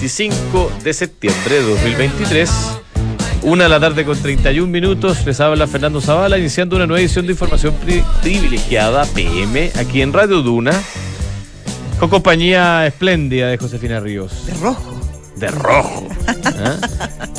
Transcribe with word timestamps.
lunes 0.00 0.18
25 0.18 0.72
de 0.82 0.92
septiembre 0.94 1.54
de 1.56 1.62
2023. 1.62 2.50
Una 3.42 3.64
de 3.64 3.70
la 3.70 3.80
tarde 3.80 4.04
con 4.04 4.18
31 4.20 4.66
minutos. 4.70 5.24
Les 5.26 5.40
habla 5.40 5.66
Fernando 5.66 6.00
Zavala, 6.00 6.38
iniciando 6.38 6.76
una 6.76 6.86
nueva 6.86 7.00
edición 7.00 7.26
de 7.26 7.32
información 7.32 7.74
pri- 7.74 8.04
privilegiada 8.22 9.04
PM 9.06 9.70
aquí 9.78 10.02
en 10.02 10.12
Radio 10.12 10.42
Duna. 10.42 10.72
Con 11.98 12.08
compañía 12.08 12.86
espléndida 12.86 13.48
de 13.48 13.58
Josefina 13.58 14.00
Ríos. 14.00 14.46
De 14.46 14.54
rojo. 14.54 15.00
De 15.36 15.48
rojo. 15.48 16.08
¿Ah? 16.44 16.76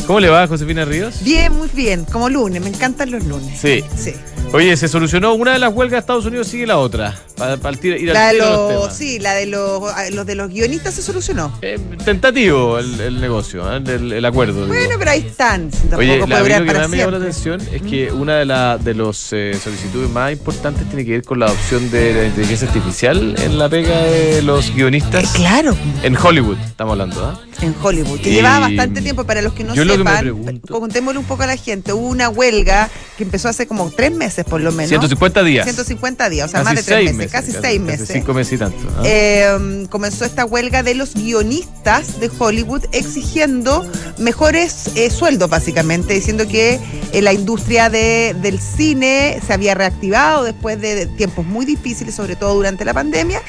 ¿Cómo 0.07 0.19
le 0.19 0.29
va, 0.29 0.47
Josefina 0.47 0.85
Ríos? 0.85 1.23
Bien, 1.23 1.55
muy 1.55 1.69
bien. 1.73 2.05
Como 2.05 2.29
lunes. 2.29 2.61
Me 2.61 2.69
encantan 2.69 3.11
los 3.11 3.23
lunes. 3.25 3.59
Sí. 3.59 3.83
Sí. 3.95 4.13
Oye, 4.53 4.75
se 4.75 4.89
solucionó 4.89 5.33
una 5.33 5.53
de 5.53 5.59
las 5.59 5.73
huelgas 5.73 5.91
de 5.93 5.99
Estados 5.99 6.25
Unidos, 6.25 6.47
sigue 6.47 6.67
la 6.67 6.77
otra. 6.77 7.17
Para, 7.37 7.55
ir 7.83 8.09
al 8.09 8.13
La 8.13 8.27
de 8.33 8.37
los 8.37 8.73
los, 8.73 8.93
sí, 8.93 9.17
la 9.17 9.33
de 9.33 9.45
los, 9.45 9.81
los 10.11 10.25
de 10.25 10.35
los 10.35 10.49
guionistas 10.49 10.93
se 10.93 11.01
solucionó. 11.01 11.57
Eh, 11.61 11.79
tentativo 12.03 12.77
el, 12.77 12.99
el 12.99 13.21
negocio, 13.21 13.63
¿eh? 13.73 13.81
el, 13.87 14.11
el 14.11 14.25
acuerdo. 14.25 14.65
digo. 14.65 14.67
Bueno, 14.75 14.95
pero 14.99 15.11
ahí 15.11 15.21
están. 15.25 15.71
Tampoco 15.71 15.97
Oye, 15.99 16.17
la, 16.27 16.43
que 16.43 16.65
para 16.65 16.87
me 16.89 16.97
llamó 16.97 17.11
la 17.11 17.17
atención 17.17 17.61
es 17.71 17.81
que 17.81 18.11
una 18.11 18.35
de, 18.35 18.45
la, 18.45 18.77
de 18.77 18.93
los 18.93 19.29
eh, 19.31 19.57
solicitudes 19.63 20.09
más 20.09 20.33
importantes 20.33 20.85
tiene 20.89 21.05
que 21.05 21.11
ver 21.11 21.23
con 21.23 21.39
la 21.39 21.45
adopción 21.45 21.89
de 21.89 22.13
la 22.13 22.25
inteligencia 22.25 22.67
artificial 22.67 23.35
en 23.41 23.57
la 23.57 23.69
pega 23.69 24.01
de 24.03 24.41
los 24.41 24.67
Eh, 24.67 24.73
guionistas. 24.75 25.31
claro, 25.31 25.73
En 26.03 26.17
Hollywood, 26.17 26.57
estamos 26.59 26.91
hablando, 26.91 27.25
¿ah? 27.25 27.39
En 27.61 27.75
Hollywood. 27.81 28.19
Que 28.21 28.29
Y- 28.29 28.33
llevaba 28.33 28.67
bastante 28.67 29.01
tiempo. 29.01 29.23
Para 29.25 29.41
los 29.41 29.53
que 29.53 29.63
no 29.63 29.73
que 29.73 29.83
sepan, 29.85 30.19
pregunto- 30.19 30.79
contémosle 30.79 31.19
un 31.19 31.25
poco 31.25 31.43
a 31.43 31.47
la 31.47 31.57
gente. 31.57 31.93
Hubo 31.93 32.07
una 32.07 32.29
huelga 32.29 32.89
que 33.17 33.23
empezó 33.23 33.49
hace 33.49 33.67
como 33.67 33.89
tres 33.91 34.11
meses, 34.11 34.45
por 34.45 34.61
lo 34.61 34.71
menos. 34.71 34.89
150 34.89 35.43
días. 35.43 35.65
150 35.65 36.29
días, 36.29 36.47
o 36.47 36.51
sea, 36.51 36.63
Casi 36.63 36.75
más 36.75 36.85
de 36.85 36.91
tres 36.95 37.15
meses, 37.15 37.31
casi 37.31 37.51
seis 37.51 37.79
meses. 37.81 38.07
Casi 38.07 38.13
cinco 38.19 38.33
meses 38.33 38.53
y 38.53 38.57
tanto. 38.57 38.77
Eh, 39.03 39.85
comenzó 39.89 40.25
esta 40.25 40.45
huelga 40.45 40.83
de 40.83 40.95
los 40.95 41.13
guionistas 41.13 42.19
de 42.19 42.29
Hollywood 42.37 42.83
exigiendo 42.91 43.85
mejores 44.17 44.91
eh, 44.95 45.09
sueldos, 45.09 45.49
básicamente, 45.49 46.13
diciendo 46.13 46.47
que 46.47 46.79
eh, 47.13 47.21
la 47.21 47.33
industria 47.33 47.89
de- 47.89 48.35
del 48.41 48.59
cine 48.59 49.39
se 49.45 49.53
había 49.53 49.73
reactivado 49.75 50.43
después 50.43 50.79
de 50.81 51.05
tiempos 51.05 51.45
muy 51.45 51.65
difíciles, 51.65 52.15
sobre 52.15 52.35
todo 52.35 52.55
durante 52.55 52.85
la 52.85 52.93
pandemia, 52.93 53.41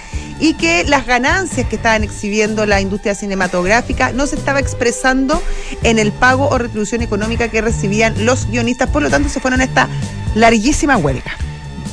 y 0.42 0.54
que 0.54 0.82
las 0.84 1.06
ganancias 1.06 1.68
que 1.68 1.76
estaban 1.76 2.02
exhibiendo 2.02 2.66
la 2.66 2.80
industria 2.80 3.14
cinematográfica 3.14 4.12
no 4.12 4.26
se 4.26 4.34
estaba 4.36 4.58
expresando 4.58 5.40
en 5.84 5.98
el 6.00 6.10
pago 6.10 6.48
o 6.48 6.58
retribución 6.58 7.00
económica 7.00 7.46
que 7.48 7.60
recibían 7.62 8.26
los 8.26 8.50
guionistas, 8.50 8.90
por 8.90 9.02
lo 9.02 9.08
tanto 9.08 9.28
se 9.28 9.38
fueron 9.40 9.60
a 9.60 9.64
esta 9.64 9.88
larguísima 10.34 10.96
huelga. 10.96 11.32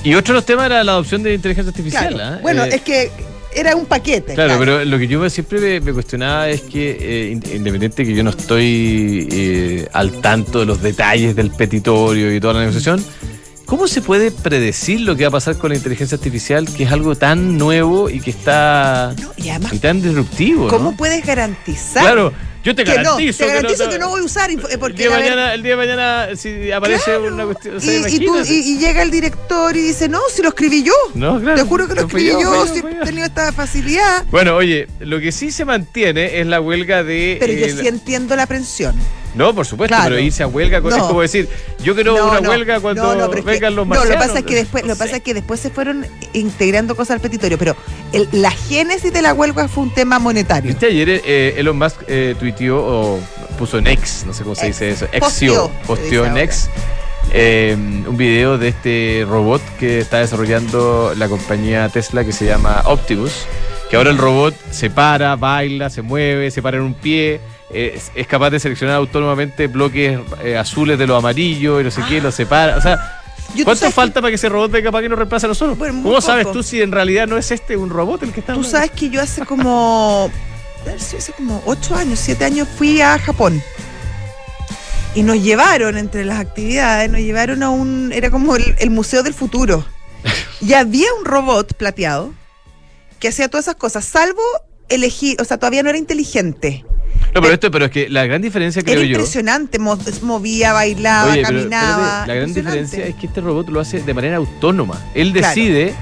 Y 0.04 0.16
otro 0.16 0.34
de 0.34 0.38
los 0.40 0.46
temas 0.46 0.66
era 0.66 0.84
la 0.84 0.94
adopción 0.94 1.22
de 1.22 1.34
inteligencia 1.36 1.70
artificial. 1.70 2.14
Claro. 2.16 2.36
¿ah? 2.36 2.40
Bueno, 2.42 2.64
Eh, 2.66 2.70
es 2.76 2.82
que 2.82 3.12
era 3.54 3.76
un 3.76 3.86
paquete. 3.86 4.34
Claro, 4.34 4.56
pero 4.58 4.84
lo 4.84 4.98
que 4.98 5.08
yo 5.08 5.30
siempre 5.30 5.60
me, 5.60 5.80
me 5.82 5.94
cuestionaba 5.94 6.50
es 6.50 6.62
que, 6.62 6.98
eh, 7.00 7.32
in- 7.32 7.44
independiente 7.56 8.04
que 8.06 8.14
yo 8.16 8.24
no 8.24 8.30
estoy 8.32 9.28
eh, 9.32 9.88
al 9.94 10.12
tanto 10.22 10.60
de 10.60 10.66
los 10.66 10.82
detalles 10.82 11.36
del 11.36 11.52
petitorio 11.52 12.34
y 12.34 12.40
toda 12.40 12.54
la 12.56 12.60
negociación, 12.62 13.04
¿cómo 13.70 13.88
se 13.88 14.02
puede 14.02 14.32
predecir 14.32 15.02
lo 15.02 15.16
que 15.16 15.24
va 15.24 15.28
a 15.30 15.32
pasar 15.32 15.58
con 15.58 15.70
la 15.70 15.76
inteligencia 15.78 16.16
artificial, 16.18 16.68
que 16.74 16.84
es 16.84 16.92
algo 16.92 17.16
tan 17.16 17.58
nuevo 17.58 18.10
y 18.10 18.20
que 18.20 18.32
está 18.32 19.14
No, 19.22 19.32
y 19.38 19.50
además 19.50 19.74
y 19.74 19.78
tan 19.80 20.02
disruptivo? 20.02 20.64
¿no? 20.66 20.70
¿Cómo 20.70 20.98
puedes 20.98 21.24
garantizar 21.26 22.04
Claro, 22.04 22.34
yo 22.64 22.76
te 22.76 22.84
que 22.84 22.90
no? 22.98 23.04
garantizo, 23.04 23.46
Te 23.46 23.54
garantizo 23.54 23.90
que 23.90 24.00
no 24.00 24.10
voy 24.10 24.22
a 24.22 24.24
usar 24.24 24.50
eh, 24.52 24.58
el, 24.72 24.80
porque 24.80 24.98
día 25.04 25.10
ver- 25.12 25.20
mañana, 25.22 25.54
el 25.54 25.62
día 25.64 25.72
de 25.72 25.78
mañana, 25.78 26.28
si 26.36 26.72
aparece 26.72 27.04
Claro. 27.06 27.28
una 27.34 27.46
cuestión. 27.46 27.76
o 27.76 27.78
y, 27.78 27.82
sea, 27.82 28.10
y 28.10 28.20
tú- 28.26 28.36
y- 28.46 28.78
llega 28.80 29.02
el 29.02 29.12
director 29.12 29.78
y 29.78 29.82
dice, 29.82 30.10
no, 30.10 30.20
si 30.34 30.42
lo 30.42 30.50
escribí 30.50 30.84
yo. 30.84 30.94
No, 31.14 31.40
claro. 31.40 31.56
Te 31.58 31.64
juro 31.64 31.88
que 31.88 31.96
lo 31.96 32.02
escribí 32.02 32.32
yo, 32.32 32.66
fui 32.66 32.76
si 32.76 32.82
fui 32.82 32.92
he 32.92 33.06
tenido 33.06 33.26
esta 33.28 33.54
facilidad. 33.54 34.26
Bueno, 34.32 34.56
oye, 34.56 34.88
lo 35.00 35.20
que 35.20 35.32
sí 35.32 35.52
se 35.52 35.64
mantiene 35.64 36.40
es 36.42 36.48
la 36.48 36.60
huelga 36.60 37.04
de. 37.04 37.38
Pero 37.40 37.54
yo 37.54 37.68
sí 37.82 37.88
entiendo 37.88 38.36
la 38.36 38.44
aprensión. 38.44 38.94
No, 39.36 39.54
por 39.54 39.66
supuesto, 39.66 39.96
Claro. 39.96 40.10
pero 40.16 40.20
irse 40.20 40.42
a 40.44 40.48
huelga 40.48 40.82
con- 40.82 40.92
es 40.92 40.98
No. 40.98 41.08
como 41.08 41.22
decir, 41.22 41.48
yo 41.84 41.94
quiero 41.96 42.18
No, 42.18 42.30
una 42.32 42.42
no, 42.42 42.50
huelga 42.50 42.80
cuando 42.80 43.04
no, 43.16 43.28
no, 43.28 43.34
es 43.34 43.44
vengan 43.46 43.76
los 43.76 43.86
No, 43.88 43.90
marcianos. 43.96 44.16
lo 44.16 44.22
que 44.22 44.28
pasa 44.28 44.40
es 44.40 44.46
que 44.46 44.56
después, 44.56 44.84
lo 44.86 44.94
que 44.94 45.00
pasa 45.00 45.16
es 45.18 45.22
que 45.24 45.34
después 45.34 45.60
se 45.60 45.70
fueron 45.70 46.06
integrando 46.34 46.96
cosas 46.96 47.16
al 47.16 47.20
petitorio, 47.22 47.58
pero 47.58 47.76
el- 48.12 48.28
la 48.32 48.52
génesis 48.52 49.14
de 49.14 49.22
la 49.22 49.34
huelga 49.34 49.68
fue 49.68 49.84
un 49.84 49.94
tema 49.94 50.18
monetario. 50.20 50.70
¿Viste 50.70 50.88
ayer 50.88 51.22
eh, 51.26 51.54
Elon 51.58 51.78
Musk 51.78 52.02
eh, 52.08 52.36
tuiteó 52.40 52.78
o 52.84 53.20
puso 53.58 53.78
en 53.78 53.88
X, 53.88 54.24
no 54.26 54.34
sé 54.34 54.44
cómo 54.44 54.56
se 54.56 54.68
Ex. 54.68 54.80
dice 54.80 54.90
eso, 54.92 55.08
Exio, 55.12 55.70
posteó 55.86 56.24
en 56.26 56.32
ahora. 56.32 56.44
X 56.44 56.70
eh, 57.32 57.76
un 58.08 58.18
video 58.18 58.58
de 58.58 58.70
este 58.70 59.26
robot 59.30 59.62
que 59.80 60.00
está 60.00 60.18
desarrollando 60.20 61.14
la 61.16 61.28
compañía 61.28 61.88
Tesla 61.90 62.24
que 62.26 62.32
se 62.32 62.46
llama 62.46 62.82
Optimus, 62.86 63.46
que 63.90 63.98
ahora 63.98 64.10
el 64.10 64.18
robot 64.18 64.56
se 64.72 64.90
para, 64.90 65.36
baila, 65.36 65.90
se 65.92 66.02
mueve, 66.02 66.50
se 66.52 66.62
para 66.64 66.78
en 66.78 66.84
un 66.84 66.94
pie. 66.96 67.40
Es, 67.72 68.12
es 68.16 68.26
capaz 68.28 68.50
de 68.50 68.60
seleccionar 68.60 68.96
autónomamente 68.96 69.68
bloques 69.68 70.20
eh, 70.44 70.58
azules 70.58 70.98
de 70.98 71.06
los 71.06 71.18
amarillos 71.18 71.82
y 71.82 71.84
no 71.84 71.92
sé 71.92 72.02
qué, 72.10 72.20
los 72.20 72.34
separa. 72.34 72.78
O 72.78 72.82
sea, 72.82 73.22
Yo, 73.54 73.58
¿tú 73.60 73.66
¿Cuánto 73.66 73.92
falta 73.92 74.22
para 74.22 74.32
que 74.32 74.36
ese 74.36 74.50
robot 74.50 74.72
venga 74.72 74.92
para 74.92 75.04
que 75.04 75.10
nos 75.10 75.18
reemplace 75.20 75.46
a 75.46 75.50
nosotros? 75.50 75.78
Bueno, 75.78 76.02
¿Cómo 76.02 76.20
sabes 76.22 76.52
tú 76.52 76.64
si 76.64 76.82
en 76.82 76.92
realidad 76.92 77.28
no 77.28 77.38
es 77.38 77.52
este 77.52 77.78
un 77.78 77.90
robot 77.90 78.24
el 78.24 78.34
que 78.34 78.40
está 78.40 78.54
Tú 78.54 78.60
hablando? 78.60 78.78
sabes 78.78 78.92
que 78.92 79.10
yo 79.10 79.22
hace 79.22 79.46
como, 79.46 80.32
hace 80.96 81.32
como 81.34 81.62
ocho 81.66 81.96
años, 81.96 82.20
siete 82.20 82.46
años 82.46 82.68
fui 82.78 83.02
a 83.02 83.20
Japón. 83.20 83.62
Y 85.16 85.24
nos 85.24 85.42
llevaron, 85.42 85.98
entre 85.98 86.24
las 86.26 86.40
actividades, 86.40 87.10
nos 87.10 87.20
llevaron 87.22 87.64
a 87.64 87.70
un, 87.72 88.12
era 88.14 88.30
como 88.30 88.56
el, 88.56 88.76
el 88.80 88.90
Museo 88.90 89.24
del 89.24 89.34
Futuro. 89.34 89.86
Y 90.62 90.74
había 90.74 91.08
un 91.18 91.24
robot 91.24 91.74
plateado 91.76 92.34
que 93.20 93.30
hacía 93.30 93.48
todas 93.48 93.66
esas 93.66 93.76
cosas, 93.76 94.04
salvo 94.04 94.42
elegir, 94.90 95.38
o 95.40 95.46
sea, 95.46 95.58
todavía 95.58 95.84
no 95.84 95.90
era 95.90 95.98
inteligente. 95.98 96.84
No, 97.34 97.42
pero 97.42 97.54
esto, 97.54 97.70
pero 97.72 97.86
es 97.86 97.92
que 97.92 98.10
la 98.10 98.26
gran 98.26 98.42
diferencia 98.42 98.82
creo 98.82 98.96
Era 98.98 99.04
yo. 99.06 99.12
impresionante, 99.18 99.78
mo- 99.80 99.98
movía, 100.24 100.74
bailaba, 100.74 101.32
Oye, 101.32 101.44
pero 101.46 101.58
caminaba. 101.60 102.26
la 102.28 102.34
gran 102.34 102.54
diferencia 102.54 103.06
es 103.06 103.16
que 103.16 103.28
este 103.28 103.40
robot 103.42 103.70
lo 103.70 103.80
hace 103.80 104.02
de 104.02 104.14
manera 104.14 104.38
autónoma. 104.38 105.00
Él 105.14 105.32
Claro. 105.32 105.48
decide 105.48 105.94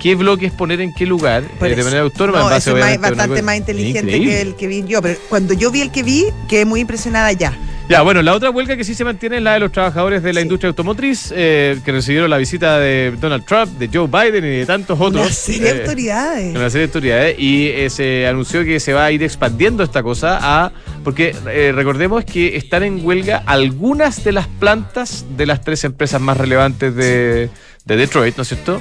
qué 0.00 0.14
bloques 0.14 0.50
poner 0.50 0.80
en 0.80 0.92
qué 0.94 1.04
lugar 1.06 1.44
eh, 1.60 1.74
de 1.76 1.84
manera 1.84 2.02
autónoma. 2.02 2.38
No, 2.38 2.44
en 2.46 2.50
base, 2.50 2.70
eso 2.70 2.78
es 2.86 3.00
bastante 3.00 3.42
más 3.42 3.56
inteligente 3.56 4.00
Increíble. 4.00 4.30
que 4.32 4.40
el 4.40 4.54
que 4.56 4.66
vi 4.66 4.84
yo. 4.84 5.02
Pero 5.02 5.18
cuando 5.28 5.52
yo 5.54 5.70
vi 5.70 5.82
el 5.82 5.90
que 5.92 6.02
vi, 6.02 6.24
quedé 6.48 6.64
muy 6.64 6.80
impresionada 6.80 7.30
ya. 7.32 7.52
Ya, 7.88 8.00
bueno, 8.02 8.22
la 8.22 8.32
otra 8.34 8.48
huelga 8.50 8.76
que 8.76 8.84
sí 8.84 8.94
se 8.94 9.04
mantiene 9.04 9.36
es 9.36 9.42
la 9.42 9.54
de 9.54 9.60
los 9.60 9.72
trabajadores 9.72 10.22
de 10.22 10.32
la 10.32 10.40
Sí. 10.40 10.44
industria 10.44 10.68
automotriz, 10.68 11.30
eh, 11.36 11.78
que 11.84 11.92
recibieron 11.92 12.30
la 12.30 12.38
visita 12.38 12.78
de 12.78 13.12
Donald 13.20 13.44
Trump, 13.44 13.76
de 13.78 13.90
Joe 13.92 14.06
Biden 14.06 14.44
y 14.44 14.56
de 14.58 14.66
tantos 14.66 14.98
otros. 14.98 15.26
Una 15.26 15.32
serie 15.34 15.60
de 15.74 15.78
eh, 15.78 15.80
autoridades. 15.82 16.56
Una 16.56 16.70
serie 16.70 16.86
de 16.86 16.90
autoridades 16.90 17.38
y 17.38 17.66
eh, 17.68 17.90
se 17.90 18.26
anunció 18.26 18.64
que 18.64 18.80
se 18.80 18.94
va 18.94 19.04
a 19.06 19.12
ir 19.12 19.22
expandiendo 19.22 19.82
esta 19.82 20.02
cosa 20.02 20.38
a. 20.40 20.72
Porque 21.04 21.34
eh, 21.50 21.72
recordemos 21.74 22.24
que 22.24 22.56
están 22.56 22.82
en 22.84 23.04
huelga 23.04 23.42
algunas 23.44 24.24
de 24.24 24.32
las 24.32 24.46
plantas 24.46 25.26
de 25.36 25.44
las 25.46 25.60
tres 25.62 25.84
empresas 25.84 26.20
más 26.20 26.36
relevantes 26.38 26.94
de, 26.94 27.50
de 27.84 27.96
Detroit, 27.96 28.36
¿no 28.36 28.42
es 28.44 28.48
cierto? 28.48 28.80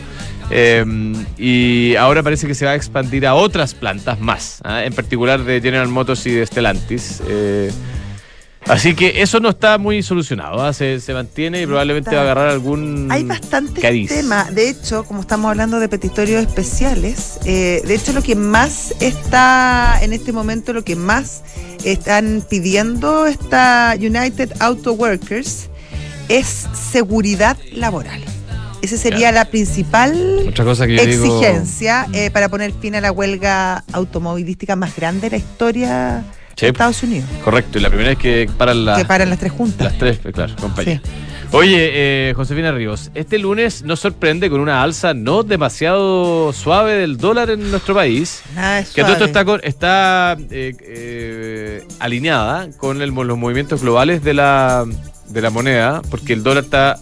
Eh, 0.51 0.85
y 1.37 1.95
ahora 1.95 2.23
parece 2.23 2.45
que 2.47 2.53
se 2.55 2.65
va 2.65 2.71
a 2.71 2.75
expandir 2.75 3.25
a 3.25 3.33
otras 3.33 3.73
plantas 3.73 4.19
más, 4.21 4.59
¿ah? 4.63 4.85
en 4.85 4.93
particular 4.93 5.43
de 5.43 5.59
General 5.59 5.87
Motors 5.89 6.25
y 6.27 6.31
de 6.31 6.45
Stellantis. 6.45 7.21
eh, 7.27 7.71
Así 8.67 8.93
que 8.95 9.21
eso 9.21 9.39
no 9.39 9.49
está 9.49 9.77
muy 9.77 10.01
solucionado, 10.03 10.61
¿ah? 10.63 10.71
se, 10.71 10.99
se 11.01 11.13
mantiene 11.13 11.61
y 11.61 11.65
probablemente 11.65 12.09
está. 12.11 12.17
va 12.17 12.21
a 12.21 12.31
agarrar 12.31 12.49
algún 12.49 13.07
Hay 13.11 13.23
bastantes 13.23 13.83
temas. 14.07 14.53
De 14.53 14.69
hecho, 14.69 15.03
como 15.03 15.21
estamos 15.21 15.49
hablando 15.49 15.79
de 15.79 15.89
petitorios 15.89 16.41
especiales, 16.43 17.39
eh, 17.45 17.81
de 17.85 17.95
hecho 17.95 18.13
lo 18.13 18.21
que 18.21 18.35
más 18.35 18.93
está 18.99 19.97
en 20.01 20.13
este 20.13 20.31
momento, 20.31 20.73
lo 20.73 20.83
que 20.83 20.95
más 20.95 21.41
están 21.83 22.45
pidiendo 22.49 23.25
esta 23.25 23.95
United 23.97 24.53
Auto 24.59 24.93
Workers 24.93 25.69
es 26.29 26.67
seguridad 26.91 27.57
laboral. 27.73 28.21
Esa 28.81 28.97
sería 28.97 29.31
la 29.31 29.45
principal 29.45 30.45
Otra 30.47 30.63
cosa 30.65 30.87
que 30.87 30.95
yo 30.95 31.05
digo- 31.05 31.25
exigencia 31.25 32.07
eh, 32.13 32.31
para 32.31 32.47
poner 32.49 32.71
fin 32.73 32.95
a 32.95 33.01
la 33.01 33.11
huelga 33.11 33.83
automovilística 33.91 34.75
más 34.75 34.95
grande 34.95 35.29
de 35.29 35.37
la 35.37 35.43
historia 35.43 36.23
Sí. 36.61 36.65
Estados 36.67 37.03
Unidos. 37.03 37.29
Correcto, 37.43 37.77
y 37.77 37.81
la 37.81 37.89
primera 37.89 38.11
es 38.11 38.17
que 38.17 38.49
paran 38.57 38.85
las, 38.85 38.97
que 38.97 39.05
paran 39.05 39.29
las 39.29 39.39
tres 39.39 39.51
juntas. 39.51 39.87
las 39.87 39.97
tres, 39.97 40.17
pues, 40.21 40.33
claro, 40.33 40.55
compañía. 40.59 41.01
Oye, 41.53 41.89
eh, 42.29 42.33
Josefina 42.33 42.71
Ríos, 42.71 43.11
este 43.13 43.37
lunes 43.37 43.83
nos 43.83 43.99
sorprende 43.99 44.49
con 44.49 44.61
una 44.61 44.81
alza 44.81 45.13
no 45.13 45.43
demasiado 45.43 46.53
suave 46.53 46.93
del 46.93 47.17
dólar 47.17 47.49
en 47.49 47.69
nuestro 47.71 47.93
país. 47.93 48.41
Nada 48.55 48.77
de 48.77 48.83
Que 48.85 49.01
todo 49.01 49.11
esto 49.11 49.25
suave. 49.25 49.25
está, 49.25 49.45
con- 49.45 49.61
está 49.63 50.37
eh, 50.49 50.73
eh, 50.81 51.83
alineada 51.99 52.69
con 52.77 53.01
el- 53.01 53.09
los 53.09 53.37
movimientos 53.37 53.81
globales 53.81 54.23
de 54.23 54.33
la, 54.33 54.85
de 55.27 55.41
la 55.41 55.49
moneda, 55.49 56.01
porque 56.09 56.31
el 56.31 56.41
dólar 56.43 56.63
está 56.63 56.97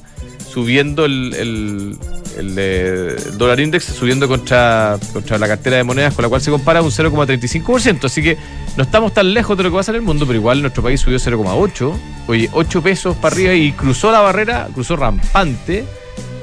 subiendo 0.52 1.06
el, 1.06 1.34
el, 1.38 1.98
el, 2.38 2.58
el 2.60 3.38
dólar 3.38 3.60
index, 3.60 3.84
subiendo 3.86 4.28
contra, 4.28 4.98
contra 5.14 5.38
la 5.38 5.48
cartera 5.48 5.78
de 5.78 5.84
monedas, 5.84 6.14
con 6.14 6.24
la 6.24 6.30
cual 6.30 6.42
se 6.42 6.52
compara 6.52 6.82
un 6.82 6.90
0,35%. 6.92 8.06
Así 8.06 8.22
que 8.24 8.38
no 8.78 8.84
estamos 8.84 9.14
tan 9.14 9.34
lejos 9.34 9.58
de 9.58 9.64
lo 9.64 9.70
que 9.72 9.76
pasa 9.76 9.92
en 9.92 9.98
el 9.98 10.02
mundo, 10.02 10.26
pero 10.26 10.38
igual 10.40 10.62
nuestro 10.62 10.82
país 10.84 11.00
subió 11.02 11.18
0,8. 11.18 11.94
Oye, 12.28 12.50
8 12.52 12.82
pesos 12.82 13.16
para 13.18 13.36
arriba 13.36 13.54
y 13.54 13.72
cruzó 13.74 14.12
la 14.12 14.22
barrera, 14.22 14.68
cruzó 14.74 14.96
rampante 14.96 15.86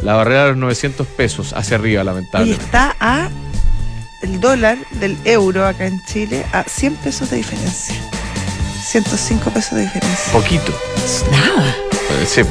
la 0.02 0.14
barrera 0.14 0.42
de 0.44 0.48
los 0.50 0.58
900 0.58 1.06
pesos 1.08 1.52
hacia 1.54 1.76
arriba, 1.76 2.04
lamentablemente. 2.04 2.64
está 2.64 2.94
a 3.00 3.28
el 4.22 4.40
dólar 4.40 4.78
del 5.00 5.16
euro 5.24 5.66
acá 5.66 5.86
en 5.86 6.00
Chile 6.06 6.44
a 6.52 6.64
100 6.64 6.96
pesos 6.96 7.30
de 7.30 7.36
diferencia. 7.38 7.94
105 8.84 9.50
pesos 9.50 9.72
de 9.76 9.82
diferencia. 9.82 10.32
Poquito. 10.32 10.72
Nada. 11.30 11.74
Eh, 12.22 12.26
Sí. 12.26 12.42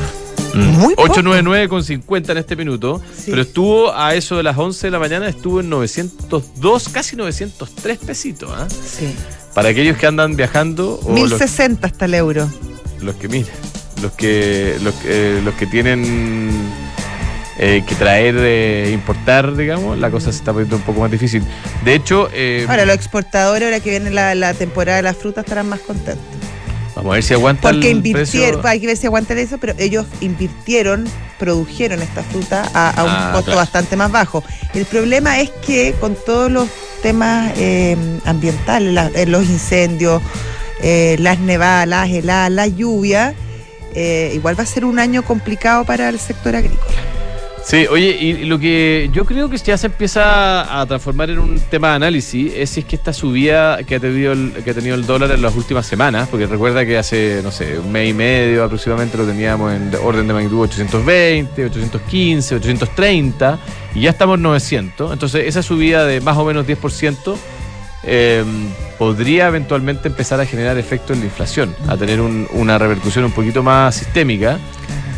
Muy 0.55 0.95
poco. 0.95 1.03
899 1.09 1.67
con 1.69 1.83
50 1.83 2.31
en 2.31 2.37
este 2.37 2.55
minuto, 2.55 3.01
Sí. 3.17 3.25
pero 3.31 3.41
estuvo 3.41 3.93
a 3.95 4.15
eso 4.15 4.37
de 4.37 4.43
las 4.43 4.57
11 4.57 4.87
de 4.87 4.91
la 4.91 4.99
mañana, 4.99 5.27
estuvo 5.27 5.59
en 5.59 5.69
902, 5.69 6.89
casi 6.89 7.15
903 7.15 7.97
pesitos. 7.99 8.49
¿ah? 8.53 8.67
Sí. 8.69 9.13
Para 9.53 9.69
aquellos 9.69 9.97
que 9.97 10.05
andan 10.07 10.35
viajando 10.35 10.99
o 11.03 11.09
los, 11.09 11.15
1060 11.31 11.87
hasta 11.87 12.05
el 12.05 12.13
euro. 12.15 12.49
los 13.01 13.15
que 13.15 13.27
miren, 13.27 13.53
los 14.01 14.11
que 14.13 14.77
los, 14.81 14.93
que- 14.95 15.41
los 15.43 15.53
que 15.55 15.65
tienen 15.67 16.51
eh, 17.57 17.83
que 17.87 17.95
traer, 17.95 18.35
eh, 18.37 18.91
importar, 18.93 19.55
digamos, 19.55 19.97
la 19.97 20.11
cosa 20.11 20.31
se 20.31 20.39
está 20.39 20.51
poniendo 20.51 20.75
un 20.75 20.81
poco 20.81 20.99
más 20.99 21.09
difícil. 21.11 21.41
De 21.85 21.93
hecho, 21.95 22.27
eh, 22.33 22.65
Ahora, 22.67 22.85
los 22.85 22.95
exportadores, 22.95 23.63
ahora 23.63 23.79
que 23.79 23.91
viene 23.91 24.11
la, 24.11 24.35
la 24.35 24.53
temporada 24.53 24.97
de 24.97 25.03
las 25.03 25.15
frutas, 25.15 25.45
estarán 25.45 25.69
más 25.69 25.79
contentos. 25.79 26.25
Vamos 26.95 27.11
a 27.11 27.15
ver 27.15 27.23
si 27.23 27.33
aguanta 27.33 27.69
Porque 27.71 27.89
invirtieron, 27.89 28.65
hay 28.65 28.79
que 28.79 28.87
ver 28.87 28.97
si 28.97 29.05
aguantan 29.07 29.37
eso, 29.37 29.57
pero 29.57 29.73
ellos 29.77 30.05
invirtieron, 30.21 31.05
produjeron 31.37 32.01
esta 32.01 32.23
fruta 32.23 32.69
a, 32.73 32.89
a 32.91 33.03
un 33.03 33.09
Ah, 33.11 33.29
costo 33.33 33.45
claro. 33.51 33.59
bastante 33.59 33.95
más 33.95 34.11
bajo. 34.11 34.43
El 34.73 34.85
problema 34.85 35.39
es 35.39 35.49
que 35.65 35.93
con 35.99 36.15
todos 36.15 36.49
los 36.51 36.67
temas 37.03 37.51
eh, 37.57 37.95
ambientales, 38.25 38.93
la- 38.93 39.11
eh, 39.13 39.25
los 39.25 39.43
incendios, 39.43 40.21
eh, 40.81 41.15
las 41.19 41.39
nevadas, 41.39 41.87
las 41.87 42.09
heladas, 42.09 42.51
la 42.51 42.67
lluvia, 42.67 43.33
igual 44.33 44.59
va 44.59 44.63
a 44.63 44.65
ser 44.65 44.83
un 44.83 44.99
año 44.99 45.23
complicado 45.23 45.85
para 45.85 46.09
el 46.09 46.19
sector 46.19 46.55
agrícola. 46.55 46.94
Sí, 47.67 47.87
oye, 47.89 48.15
y 48.21 48.45
lo 48.45 48.59
que 48.59 49.09
yo 49.11 49.25
creo 49.25 49.49
que 49.49 49.57
ya 49.57 49.75
se 49.75 49.87
empieza 49.87 50.79
a 50.79 50.85
transformar 50.85 51.31
en 51.31 51.39
un 51.39 51.59
tema 51.59 51.89
de 51.89 51.95
análisis 51.95 52.53
es 52.55 52.69
si 52.69 52.81
es 52.81 52.85
que 52.85 52.95
esta 52.95 53.11
subida 53.11 53.81
que 53.83 53.95
ha 53.95 53.99
tenido 53.99 54.33
el, 54.33 54.51
que 54.63 54.69
ha 54.69 54.73
tenido 54.75 54.93
el 54.93 55.07
dólar 55.07 55.31
en 55.31 55.41
las 55.41 55.55
últimas 55.55 55.87
semanas, 55.87 56.27
porque 56.29 56.45
recuerda 56.45 56.85
que 56.85 56.95
hace, 56.95 57.41
no 57.43 57.49
sé, 57.49 57.79
un 57.79 57.91
mes 57.91 58.11
y 58.11 58.13
medio 58.13 58.63
aproximadamente 58.65 59.17
lo 59.17 59.25
teníamos 59.25 59.73
en 59.73 59.89
de- 59.89 59.97
orden 59.97 60.27
de 60.27 60.33
magnitud 60.35 60.59
820, 60.61 61.65
815, 61.65 62.53
830, 62.55 63.59
y 63.95 64.01
ya 64.01 64.11
estamos 64.11 64.35
en 64.37 64.43
900. 64.43 65.11
Entonces, 65.13 65.47
esa 65.47 65.63
subida 65.63 66.05
de 66.05 66.21
más 66.21 66.37
o 66.37 66.45
menos 66.45 66.67
10% 66.67 67.35
eh, 68.03 68.43
podría 68.99 69.47
eventualmente 69.47 70.07
empezar 70.09 70.39
a 70.39 70.45
generar 70.45 70.77
efecto 70.77 71.13
en 71.13 71.19
la 71.21 71.25
inflación, 71.25 71.75
a 71.87 71.97
tener 71.97 72.21
un- 72.21 72.47
una 72.53 72.77
repercusión 72.77 73.25
un 73.25 73.31
poquito 73.31 73.63
más 73.63 73.95
sistémica. 73.95 74.59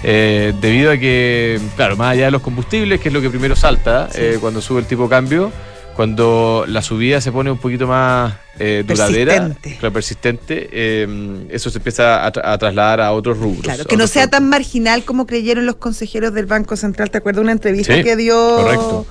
Eh, 0.10 0.54
debido 0.62 0.92
a 0.92 0.98
que, 0.98 1.60
claro, 1.76 1.98
más 1.98 2.14
allá 2.14 2.26
de 2.26 2.32
los 2.32 2.42
combustibles, 2.42 3.02
que 3.02 3.10
es 3.10 3.14
lo 3.14 3.20
que 3.22 3.30
primero 3.30 3.56
salta 3.58 4.08
Sí. 4.10 4.20
eh, 4.22 4.38
cuando 4.40 4.62
sube 4.62 4.80
el 4.80 4.86
tipo 4.86 5.04
de 5.04 5.10
cambio, 5.10 5.52
cuando 5.98 6.64
la 6.68 6.82
subida 6.82 7.20
se 7.20 7.32
pone 7.32 7.52
un 7.52 7.58
poquito 7.58 7.88
más 7.88 8.36
eh, 8.60 8.84
duradera, 8.88 9.34
Persistente. 9.50 9.92
persistente, 9.92 10.70
eh, 10.72 11.48
eso 11.50 11.70
se 11.70 11.78
empieza 11.80 12.26
a, 12.26 12.32
tra- 12.32 12.42
a 12.46 12.58
trasladar 12.58 13.02
a 13.02 13.12
otros 13.12 13.38
rubros. 13.38 13.64
Claro, 13.64 13.84
que 13.86 13.98
no 13.98 14.08
sea 14.08 14.28
tan 14.30 14.48
marginal 14.48 15.04
como 15.04 15.28
creyeron 15.28 15.66
los 15.66 15.76
consejeros 15.76 16.34
del 16.34 16.46
Banco 16.46 16.76
Central. 16.78 17.10
¿Te 17.12 17.18
acuerdas 17.18 17.38
de 17.40 17.44
una 17.44 17.52
entrevista 17.52 17.96
Sí, 17.96 18.04
que 18.04 18.16
dio 18.16 18.56
correcto. 18.58 19.06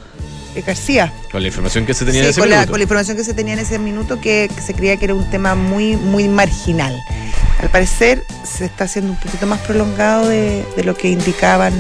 Eh, 0.56 0.62
García? 0.66 1.12
Con 1.30 1.42
la 1.42 1.48
información 1.48 1.86
que 1.86 1.94
se 1.94 2.04
tenía 2.04 2.22
en 2.22 2.30
ese 2.30 2.40
con 2.40 2.48
la, 2.48 2.56
minuto. 2.56 2.72
con 2.72 2.80
la 2.80 2.84
información 2.84 3.16
que 3.16 3.24
se 3.24 3.34
tenía 3.34 3.54
en 3.54 3.60
ese 3.60 3.78
minuto, 3.78 4.20
que, 4.20 4.50
que 4.54 4.60
se 4.60 4.74
creía 4.74 4.96
que 4.96 5.04
era 5.04 5.14
un 5.14 5.28
tema 5.30 5.54
muy, 5.54 5.96
muy 5.96 6.28
marginal. 6.28 7.00
Al 7.60 7.68
parecer 7.70 8.24
se 8.44 8.66
está 8.66 8.84
haciendo 8.84 9.12
un 9.12 9.18
poquito 9.18 9.46
más 9.46 9.60
prolongado 9.60 10.28
de, 10.28 10.64
de 10.76 10.84
lo 10.84 10.96
que 10.96 11.08
indicaban 11.08 11.72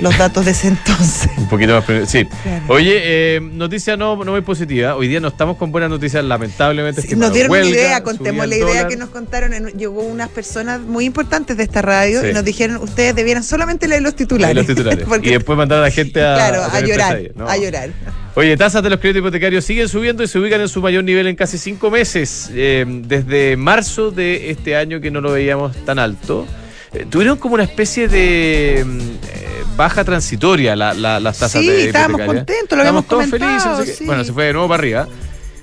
los 0.00 0.16
datos 0.18 0.44
de 0.44 0.50
ese 0.50 0.68
entonces. 0.68 1.30
Un 1.36 1.48
poquito 1.48 1.74
más. 1.74 2.08
Sí. 2.10 2.24
Claro. 2.42 2.64
Oye, 2.68 3.00
eh, 3.02 3.40
noticia 3.40 3.96
no, 3.96 4.22
no 4.24 4.32
muy 4.32 4.40
positiva. 4.42 4.94
Hoy 4.96 5.08
día 5.08 5.20
no 5.20 5.28
estamos 5.28 5.56
con 5.56 5.72
buenas 5.72 5.90
noticias, 5.90 6.24
lamentablemente. 6.24 7.00
Sí, 7.00 7.06
estimado. 7.08 7.28
nos 7.28 7.34
dieron 7.34 7.50
una 7.52 7.60
Huelga, 7.60 7.70
idea, 7.76 7.88
subida 7.98 8.02
contemos 8.04 8.46
la 8.48 8.56
idea 8.56 8.88
que 8.88 8.96
nos 8.96 9.08
contaron. 9.10 9.54
en- 9.54 9.66
llegó 9.78 10.02
unas 10.02 10.28
personas 10.28 10.80
muy 10.80 11.04
importantes 11.04 11.56
de 11.56 11.62
esta 11.62 11.82
radio 11.82 12.20
Sí. 12.22 12.28
y 12.28 12.32
nos 12.32 12.44
dijeron, 12.44 12.76
ustedes 12.78 13.14
debieran 13.14 13.42
solamente 13.42 13.88
leer 13.88 14.02
los 14.02 14.14
titulares. 14.16 14.56
Los 14.56 14.66
titulares. 14.66 15.04
Porque- 15.08 15.28
y 15.28 15.32
después 15.32 15.56
mandar 15.56 15.78
a 15.78 15.82
la 15.82 15.90
gente 15.90 16.20
a, 16.24 16.34
claro, 16.34 16.62
a, 16.64 16.70
tener 16.70 16.86
llorar. 16.88 17.20
No. 17.34 17.48
a 17.48 17.56
llorar. 17.56 17.90
Oye, 18.34 18.54
tasas 18.56 18.82
de 18.82 18.90
los 18.90 19.00
créditos 19.00 19.20
hipotecarios 19.20 19.64
siguen 19.64 19.88
subiendo 19.88 20.22
y 20.22 20.28
se 20.28 20.38
ubican 20.38 20.60
en 20.60 20.68
su 20.68 20.80
mayor 20.82 21.04
nivel 21.04 21.26
en 21.26 21.36
casi 21.36 21.56
cinco 21.58 21.90
meses. 21.90 22.50
Eh, 22.52 22.84
desde 22.86 23.56
marzo 23.56 24.10
de 24.10 24.50
este 24.50 24.76
año 24.76 25.00
que 25.00 25.10
no 25.10 25.20
lo 25.22 25.32
veíamos 25.32 25.74
tan 25.86 25.98
alto. 25.98 26.46
Eh, 26.92 27.06
tuvieron 27.08 27.36
como 27.38 27.54
una 27.54 27.64
especie 27.64 28.08
de 28.08 28.84
mm, 28.86 29.00
eh, 29.00 29.64
baja 29.76 30.04
transitoria 30.04 30.74
la- 30.76 30.94
la- 30.94 31.20
las 31.20 31.38
tasas 31.38 31.60
Sí, 31.60 31.66
de 31.68 31.86
estábamos 31.86 32.22
contentos, 32.22 32.76
lo 32.76 32.78
habíamos 32.80 33.06
todos 33.06 33.26
felices, 33.26 33.66
no 33.66 33.76
sé 33.78 33.84
qué. 33.84 33.92
sí. 33.92 34.04
Bueno, 34.06 34.24
se 34.24 34.32
fue 34.32 34.44
de 34.46 34.52
nuevo 34.52 34.68
para 34.68 34.80
arriba. 34.80 35.08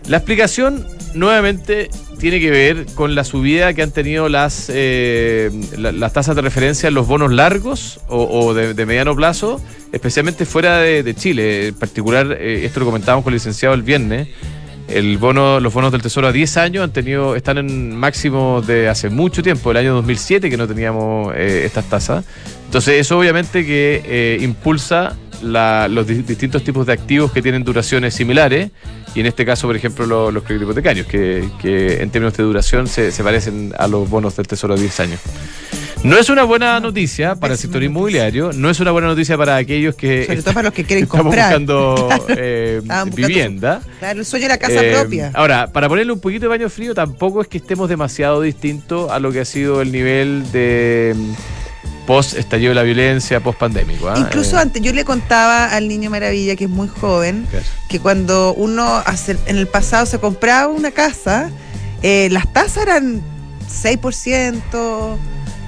La 0.08 0.18
explicación 0.18 0.86
nuevamente 1.14 1.90
tiene 2.20 2.40
que 2.42 2.52
ver 2.52 2.86
con 2.96 3.16
la 3.16 3.24
subida 3.24 3.74
que 3.74 3.82
han 3.84 3.92
tenido 3.92 4.28
las, 4.28 4.66
eh, 4.74 5.50
la- 5.78 5.92
las 5.94 6.12
tasas 6.14 6.36
de 6.36 6.42
referencia 6.42 6.88
en 6.90 6.94
los 6.94 7.08
bonos 7.08 7.32
largos 7.32 8.02
o, 8.08 8.24
o 8.46 8.54
de, 8.54 8.74
de 8.74 8.86
mediano 8.86 9.16
plazo, 9.16 9.62
especialmente 9.94 10.46
fuera 10.46 10.78
de, 10.80 11.04
de 11.04 11.16
Chile. 11.16 11.68
En 11.70 11.76
particular, 11.76 12.38
eh, 12.40 12.66
esto 12.66 12.82
lo 12.82 12.86
comentábamos 12.86 13.24
con 13.24 13.32
el 13.32 13.36
licenciado 13.36 13.74
el 13.76 13.84
viernes. 13.84 14.28
El 14.88 15.18
bono, 15.18 15.60
los 15.60 15.74
bonos 15.74 15.92
del 15.92 16.02
Tesoro 16.02 16.28
a 16.28 16.32
10 16.32 16.58
años 16.58 16.84
han 16.84 16.92
tenido, 16.92 17.36
están 17.36 17.58
en 17.58 17.96
máximos 17.96 18.68
de 18.68 18.90
hace 18.90 19.10
mucho 19.10 19.42
tiempo, 19.42 19.72
el 19.72 19.78
año 19.78 19.94
2007 19.96 20.50
que 20.50 20.58
no 20.58 20.68
teníamos 20.68 21.34
eh, 21.36 21.64
estas 21.66 21.86
tasas. 21.90 22.26
Entonces 22.66 23.00
eso 23.00 23.18
obviamente 23.18 23.66
que 23.66 24.02
eh, 24.06 24.38
impulsa 24.42 25.16
la- 25.42 25.88
los 25.88 26.06
di- 26.06 26.22
distintos 26.24 26.64
tipos 26.64 26.86
de 26.86 26.94
activos 26.94 27.32
que 27.32 27.42
tienen 27.42 27.64
duraciones 27.64 28.14
similares 28.14 28.72
y 29.16 29.20
en 29.22 29.26
este 29.26 29.46
caso, 29.46 29.68
por 29.68 29.76
ejemplo, 29.76 30.06
lo- 30.06 30.32
los 30.32 30.44
créditos 30.44 30.66
hipotecarios, 30.68 31.08
que, 31.08 31.48
que 31.62 32.02
en 32.02 32.10
términos 32.10 32.36
de 32.36 32.44
duración 32.44 32.88
se, 32.88 33.12
se 33.12 33.24
parecen 33.24 33.74
a 33.78 33.88
los 33.88 34.10
bonos 34.10 34.36
del 34.36 34.48
Tesoro 34.48 34.74
a 34.74 34.78
10 34.78 35.00
años. 35.00 35.20
No 36.04 36.18
es 36.18 36.30
una 36.30 36.44
buena 36.44 36.82
noticia 36.82 37.36
para 37.36 37.54
el 37.54 37.60
sector 37.60 37.82
inmobiliario, 37.82 38.52
no 38.52 38.70
es 38.70 38.80
una 38.82 38.92
buena 38.92 39.08
noticia 39.08 39.38
para 39.38 39.56
aquellos 39.56 39.96
que 39.96 40.26
Sobre 40.26 40.42
todo 40.42 40.54
para 40.54 40.64
los 40.66 40.74
que 40.74 40.84
quieren 40.84 41.04
estamos 41.06 41.24
comprar. 41.24 41.46
buscando 41.48 42.10
eh, 42.28 42.80
buscando 42.82 43.16
vivienda. 43.16 43.82
Claro, 44.00 44.20
el 44.20 44.26
sueño 44.26 44.44
de 44.44 44.50
la 44.50 44.58
casa 44.58 44.84
Eh, 44.84 44.92
propia. 44.94 45.32
Ahora, 45.34 45.68
para 45.72 45.88
ponerle 45.88 46.12
un 46.12 46.20
poquito 46.20 46.42
de 46.42 46.48
baño 46.50 46.70
frío, 46.70 46.94
tampoco 46.94 47.42
es 47.42 47.48
que 47.48 47.58
estemos 47.58 47.88
demasiado 47.88 48.42
distintos 48.42 49.10
a 49.12 49.20
lo 49.20 49.32
que 49.32 49.40
ha 49.40 49.46
sido 49.46 49.82
el 49.82 49.94
nivel 49.94 50.44
de 50.52 51.16
mm, 51.16 52.06
post 52.06 52.34
estallido 52.38 52.70
de 52.72 52.76
la 52.76 52.84
violencia, 52.84 53.40
post 53.40 53.60
pandémico. 53.60 54.12
Incluso 54.18 54.58
antes, 54.58 54.82
yo 54.82 54.92
le 54.92 55.06
contaba 55.06 55.68
al 55.74 55.88
niño 55.88 56.10
Maravilla, 56.10 56.58
que 56.58 56.66
es 56.66 56.70
muy 56.70 56.90
joven, 56.90 57.48
que 57.88 58.02
cuando 58.02 58.54
uno 58.56 58.98
hace, 59.06 59.38
en 59.46 59.56
el 59.58 59.68
pasado 59.68 60.06
se 60.06 60.20
compraba 60.20 60.68
una 60.68 60.92
casa, 60.92 61.50
eh, 62.02 62.28
las 62.30 62.52
tasas 62.52 62.84
eran 62.84 63.22
6%, 63.72 65.18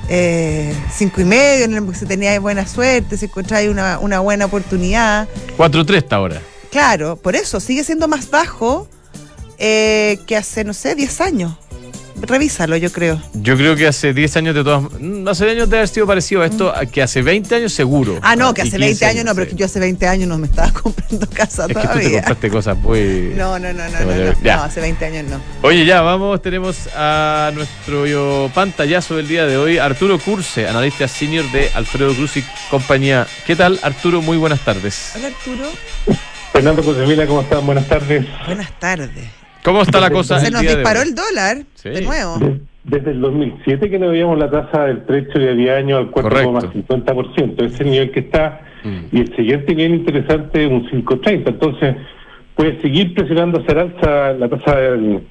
eh, 0.10 0.76
5,5%, 0.98 1.64
en 1.64 1.74
el 1.74 1.88
que 1.88 1.96
se 1.96 2.06
tenía 2.06 2.40
buena 2.40 2.68
suerte, 2.68 3.18
se 3.18 3.26
encontraba 3.26 3.70
una, 3.70 4.00
una 4.00 4.20
buena 4.20 4.46
oportunidad. 4.46 5.28
4-3 5.58 5.98
hasta 5.98 6.16
ahora. 6.16 6.42
Claro, 6.72 7.16
por 7.16 7.36
eso 7.36 7.60
sigue 7.60 7.84
siendo 7.84 8.08
más 8.08 8.30
bajo 8.30 8.88
eh, 9.58 10.20
que 10.28 10.36
hace, 10.36 10.64
no 10.64 10.74
sé, 10.74 10.96
10 10.96 11.22
años. 11.22 11.54
Revísalo, 12.22 12.78
yo 12.78 12.92
creo. 12.92 13.22
Yo 13.34 13.56
creo 13.58 13.76
que 13.76 13.88
hace 13.88 14.14
10 14.14 14.38
años 14.38 14.56
de 14.56 14.64
todas 14.64 14.84
mm, 15.00 15.28
hace 15.28 15.50
años 15.52 15.70
debe 15.70 15.78
haber 15.80 15.88
sido 15.90 16.08
parecido 16.08 16.42
a 16.42 16.46
esto, 16.46 16.74
a 16.74 16.86
que 16.86 17.02
hace 17.02 17.22
20 17.22 17.54
años 17.56 17.74
seguro. 17.74 18.20
Ah, 18.22 18.36
no, 18.36 18.54
que 18.54 18.62
hace 18.62 18.72
15 18.78 18.86
20 18.86 19.06
años 19.06 19.26
no, 19.26 19.36
pero 19.36 19.48
que 19.48 19.56
yo 19.56 19.66
hace 19.66 19.80
20 19.80 20.08
años 20.08 20.28
no 20.30 20.38
me 20.38 20.48
estaba 20.48 20.72
comprando 20.82 21.28
casa 21.30 21.64
Es 21.64 21.68
que 21.68 21.74
tú 21.74 21.80
te 21.82 21.88
todavía. 21.88 22.12
compraste 22.22 22.50
cosas 22.50 22.78
muy... 22.78 23.34
No, 23.36 23.60
no, 23.60 23.74
no, 23.74 23.84
no, 23.90 24.00
no, 24.00 24.06
no, 24.16 24.34
ya. 24.42 24.58
no, 24.58 24.64
hace 24.64 24.82
20 24.82 25.06
años 25.06 25.26
no. 25.30 25.42
Oye, 25.62 25.86
ya, 25.86 26.02
vamos, 26.02 26.42
tenemos 26.42 26.88
a 26.96 27.52
nuestro 27.54 28.06
yo, 28.08 28.50
pantallazo 28.56 29.18
del 29.18 29.28
día 29.28 29.46
de 29.46 29.58
hoy, 29.58 29.78
Arturo 29.78 30.18
Curse, 30.18 30.68
analista 30.68 31.08
senior 31.08 31.50
de 31.52 31.70
Alfredo 31.76 32.14
Cruz 32.16 32.38
y 32.38 32.44
compañía. 32.70 33.28
¿Qué 33.46 33.56
tal, 33.56 33.80
Arturo? 33.84 34.22
Muy 34.22 34.38
buenas 34.38 34.62
tardes. 34.62 35.12
Hola 35.16 35.28
Arturo, 35.28 35.70
Fernando 36.54 36.82
Cosemila, 36.84 37.28
¿cómo 37.28 37.42
están? 37.42 37.66
Buenas 37.66 37.88
tardes. 37.88 38.26
buenas 38.48 38.72
tardes. 38.80 39.12
¿Cómo 39.66 39.82
está 39.82 40.00
la 40.00 40.10
cosa? 40.12 40.40
Se 40.40 40.52
nos 40.52 40.62
disparó 40.62 41.02
el 41.02 41.14
dólar 41.16 41.58
Sí. 41.74 41.90
de 41.90 42.02
nuevo. 42.02 42.38
De- 42.38 42.62
Desde 42.84 43.12
el 43.12 43.20
2007 43.22 43.90
que 43.90 43.98
no 43.98 44.10
veíamos 44.10 44.38
la 44.38 44.48
tasa 44.52 44.86
del 44.86 45.04
trecho 45.08 45.40
de 45.40 45.56
10 45.56 45.72
años 45.76 45.98
al 46.00 46.12
4,50%. 46.12 47.66
Ese 47.66 47.74
es 47.76 47.82
el 47.82 47.90
nivel 47.90 48.12
que 48.12 48.20
está. 48.20 48.62
Mm. 48.84 49.00
Y 49.12 49.20
el 49.22 49.36
siguiente 49.36 49.74
nivel 49.74 49.96
interesante 50.02 50.64
es 50.66 50.72
un 50.72 50.88
5,30. 50.92 51.50
Entonces, 51.50 51.96
puede 52.56 52.80
seguir 52.84 53.16
presionando 53.16 53.60
hacia 53.60 53.82
alza 53.82 54.34
la 54.34 54.50
tasa 54.50 54.76
del. 54.78 55.22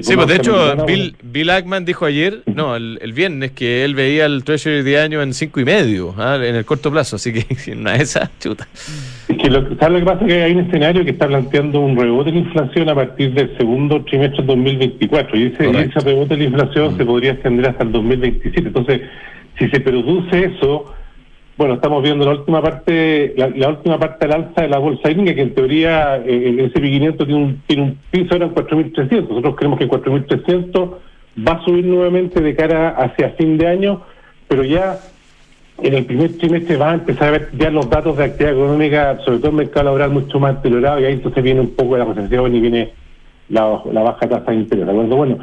Sí, 0.00 0.16
pues 0.16 0.26
de 0.26 0.36
hecho. 0.36 0.86
Bill, 0.86 1.14
Bill 1.22 1.50
Ackman 1.50 1.84
dijo 1.84 2.06
ayer, 2.06 2.42
no, 2.46 2.74
el, 2.74 2.98
el 3.02 3.12
viernes, 3.12 3.52
que 3.52 3.84
él 3.84 3.94
veía 3.94 4.24
el 4.24 4.42
Treasury 4.42 4.82
de 4.82 4.98
año 4.98 5.22
en 5.22 5.34
cinco 5.34 5.60
y 5.60 5.64
medio, 5.64 6.14
ah, 6.16 6.38
en 6.42 6.54
el 6.54 6.64
corto 6.64 6.90
plazo, 6.90 7.16
así 7.16 7.32
que 7.32 7.72
una 7.72 7.92
de 7.92 8.02
esas, 8.02 8.30
chuta. 8.38 8.66
Es 9.28 9.36
que 9.36 9.50
lo, 9.50 9.76
¿sabes 9.76 9.92
lo 9.92 9.98
que 9.98 10.04
pasa? 10.04 10.26
Que 10.26 10.42
hay 10.42 10.52
un 10.52 10.60
escenario 10.60 11.04
que 11.04 11.10
está 11.10 11.26
planteando 11.26 11.80
un 11.80 11.96
rebote 11.96 12.30
de 12.30 12.40
la 12.40 12.46
inflación 12.46 12.88
a 12.88 12.94
partir 12.94 13.34
del 13.34 13.56
segundo 13.58 14.02
trimestre 14.04 14.38
del 14.38 14.46
2024. 14.46 15.38
Y 15.38 15.46
ese, 15.46 15.70
ese 15.70 16.00
rebote 16.00 16.34
de 16.34 16.38
la 16.38 16.44
inflación 16.44 16.96
se 16.96 17.04
podría 17.04 17.32
extender 17.32 17.66
hasta 17.66 17.82
el 17.84 17.92
2027. 17.92 18.68
Entonces, 18.68 19.02
si 19.58 19.68
se 19.68 19.80
produce 19.80 20.44
eso, 20.44 20.94
bueno, 21.56 21.74
estamos 21.74 22.02
viendo 22.02 22.24
la 22.24 22.32
última 22.32 22.60
parte, 22.60 23.34
la, 23.36 23.68
última 23.68 23.98
parte 23.98 24.26
del 24.26 24.34
alza 24.34 24.62
de 24.62 24.68
la 24.68 24.78
bolsa 24.78 25.08
gringa, 25.08 25.34
que 25.34 25.42
en 25.42 25.54
teoría 25.54 26.16
eh, 26.16 26.48
el 26.48 26.72
SP500 26.72 27.16
tiene 27.18 27.34
un, 27.34 27.62
tiene 27.66 27.82
un 27.82 27.98
piso 28.10 28.34
ahora 28.34 28.46
en 28.46 28.54
4.300. 28.54 29.28
Nosotros 29.28 29.54
creemos 29.56 29.78
que 29.78 29.88
4.300 29.88 30.94
va 31.46 31.52
a 31.52 31.64
subir 31.64 31.84
nuevamente 31.84 32.40
de 32.40 32.56
cara 32.56 32.90
hacia 32.90 33.30
fin 33.30 33.56
de 33.56 33.68
año, 33.68 34.02
pero 34.48 34.64
ya 34.64 34.98
en 35.82 35.94
el 35.94 36.04
primer 36.04 36.36
trimestre 36.38 36.76
va 36.76 36.90
a 36.90 36.94
empezar 36.94 37.28
a 37.28 37.30
ver 37.32 37.50
ya 37.56 37.70
los 37.70 37.88
datos 37.88 38.16
de 38.16 38.24
actividad 38.24 38.54
económica, 38.54 39.18
sobre 39.24 39.38
todo 39.38 39.50
el 39.50 39.56
mercado 39.56 39.84
laboral, 39.84 40.10
mucho 40.10 40.40
más 40.40 40.56
acelerado, 40.56 41.00
y 41.00 41.04
ahí 41.04 41.12
entonces 41.14 41.42
viene 41.42 41.60
un 41.60 41.74
poco 41.74 41.96
la 41.96 42.04
recesión 42.04 42.54
y 42.54 42.60
viene 42.60 42.90
la, 43.48 43.80
la 43.92 44.02
baja 44.02 44.28
tasa 44.28 44.50
de 44.50 44.56
interés. 44.56 44.86
¿De 44.86 44.90
acuerdo? 44.90 45.16
Bueno, 45.16 45.38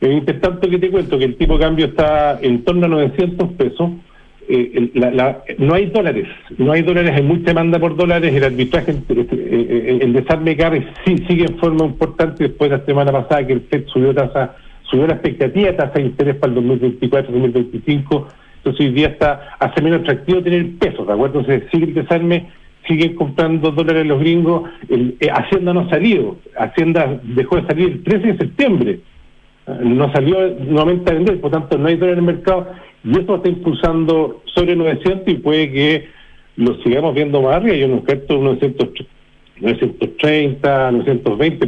en 0.00 0.40
tanto 0.40 0.70
que 0.70 0.78
te 0.78 0.90
cuento 0.90 1.18
que 1.18 1.24
el 1.24 1.36
tipo 1.36 1.54
de 1.54 1.64
cambio 1.64 1.86
está 1.86 2.38
en 2.40 2.62
torno 2.64 2.86
a 2.86 2.88
900 2.88 3.52
pesos, 3.52 3.90
eh, 4.48 5.56
no 5.58 5.74
hay 5.74 5.86
dólares, 5.86 6.26
no 6.56 6.72
hay 6.72 6.82
dólares, 6.82 7.12
hay 7.14 7.22
mucha 7.22 7.44
demanda 7.44 7.78
por 7.78 7.96
dólares, 7.96 8.34
el 8.34 8.44
arbitraje, 8.44 8.92
el, 8.92 9.98
el 10.02 10.12
desarme 10.14 10.56
carry 10.56 10.86
sí 11.04 11.18
sigue 11.28 11.44
en 11.44 11.58
forma 11.58 11.84
importante 11.84 12.44
después 12.44 12.70
de 12.70 12.78
la 12.78 12.84
semana 12.84 13.12
pasada 13.12 13.46
que 13.46 13.52
el 13.52 13.60
FED 13.62 13.86
subió 13.88 14.14
tasa, 14.14 14.56
subió 14.84 15.06
la 15.06 15.14
expectativa 15.14 15.66
de 15.66 15.72
tasa 15.74 15.92
de 15.94 16.02
interés 16.02 16.36
para 16.36 16.52
el 16.52 16.58
2024-2025, 16.60 18.26
entonces 18.58 18.86
hoy 18.86 18.92
día 18.92 19.08
está, 19.08 19.56
hace 19.58 19.82
menos 19.82 20.00
atractivo 20.00 20.42
tener 20.42 20.78
pesos, 20.78 21.06
¿de 21.06 21.12
acuerdo? 21.12 21.40
Entonces 21.40 21.68
sigue 21.70 21.84
el 21.84 21.94
desarme, 21.94 22.48
siguen 22.86 23.16
comprando 23.16 23.70
dólares 23.70 24.06
los 24.06 24.18
gringos, 24.20 24.70
el, 24.88 25.16
eh, 25.20 25.28
Hacienda 25.30 25.74
no 25.74 25.80
ha 25.80 25.90
salido, 25.90 26.36
Hacienda 26.56 27.20
dejó 27.22 27.56
de 27.56 27.66
salir 27.66 27.88
el 27.88 28.02
13 28.02 28.26
de 28.26 28.38
septiembre, 28.38 29.00
no 29.82 30.10
salió 30.12 30.38
nuevamente 30.58 31.10
a 31.10 31.14
vender, 31.14 31.40
por 31.40 31.50
tanto 31.50 31.76
no 31.76 31.88
hay 31.88 31.96
dólares 31.96 32.22
en 32.22 32.28
el 32.28 32.34
mercado 32.34 32.68
y 33.04 33.18
eso 33.18 33.36
está 33.36 33.48
impulsando 33.48 34.42
sobre 34.54 34.74
900 34.76 35.28
y 35.28 35.34
puede 35.34 35.70
que 35.70 36.08
lo 36.56 36.74
sigamos 36.82 37.14
viendo 37.14 37.42
más 37.42 37.56
arriba. 37.56 37.76
Yo 37.76 37.88
no 37.88 37.96
experto 37.96 38.38
930, 38.38 40.92
920, 40.92 41.66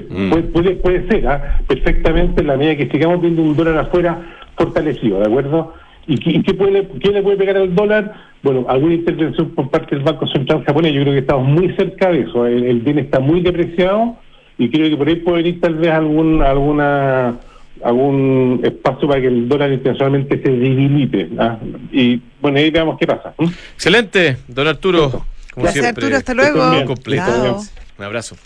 puede, 0.52 0.76
puede, 0.76 1.06
ser 1.08 1.26
¿ah? 1.26 1.60
perfectamente 1.66 2.40
en 2.40 2.46
la 2.46 2.56
medida 2.56 2.76
que 2.76 2.88
sigamos 2.90 3.20
viendo 3.20 3.42
un 3.42 3.56
dólar 3.56 3.76
afuera 3.78 4.36
fortalecido, 4.56 5.18
¿de 5.20 5.26
acuerdo? 5.26 5.74
¿Y 6.06 6.42
qué, 6.42 6.54
puede, 6.54 6.88
qué 7.00 7.10
le 7.12 7.22
puede 7.22 7.36
pegar 7.36 7.56
al 7.56 7.74
dólar? 7.74 8.14
Bueno, 8.42 8.64
alguna 8.68 8.94
intervención 8.94 9.50
por 9.50 9.70
parte 9.70 9.94
del 9.94 10.04
Banco 10.04 10.26
Central 10.26 10.64
japonés, 10.64 10.92
yo 10.92 11.02
creo 11.02 11.12
que 11.12 11.20
estamos 11.20 11.46
muy 11.46 11.72
cerca 11.74 12.10
de 12.10 12.22
eso. 12.22 12.44
El, 12.46 12.64
el 12.64 12.80
bien 12.80 12.98
está 12.98 13.20
muy 13.20 13.42
depreciado 13.42 14.16
y 14.58 14.68
creo 14.70 14.90
que 14.90 14.96
por 14.96 15.06
ahí 15.08 15.16
puede 15.16 15.42
venir 15.42 15.60
tal 15.60 15.74
vez 15.76 15.90
algún, 15.90 16.42
alguna 16.42 17.38
algún 17.84 18.60
espacio 18.62 19.08
para 19.08 19.20
que 19.20 19.26
el 19.28 19.48
dólar 19.48 19.72
internacionalmente 19.72 20.42
se 20.42 20.50
debilite. 20.50 21.30
¿ah? 21.38 21.58
Y 21.92 22.20
bueno, 22.40 22.58
ahí 22.58 22.70
veamos 22.70 22.96
qué 22.98 23.06
pasa. 23.06 23.34
Excelente, 23.74 24.38
don 24.48 24.68
Arturo. 24.68 25.24
Como 25.54 25.64
Gracias, 25.64 25.86
Arturo, 25.86 26.16
hasta 26.16 26.34
luego. 26.34 26.84
completo. 26.86 27.60
Un 27.98 28.04
abrazo. 28.04 28.36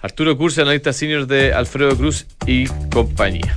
Arturo 0.00 0.36
Curse, 0.36 0.60
analista 0.60 0.92
senior 0.92 1.26
de 1.26 1.54
Alfredo 1.54 1.96
Cruz 1.96 2.26
y 2.46 2.66
compañía. 2.92 3.56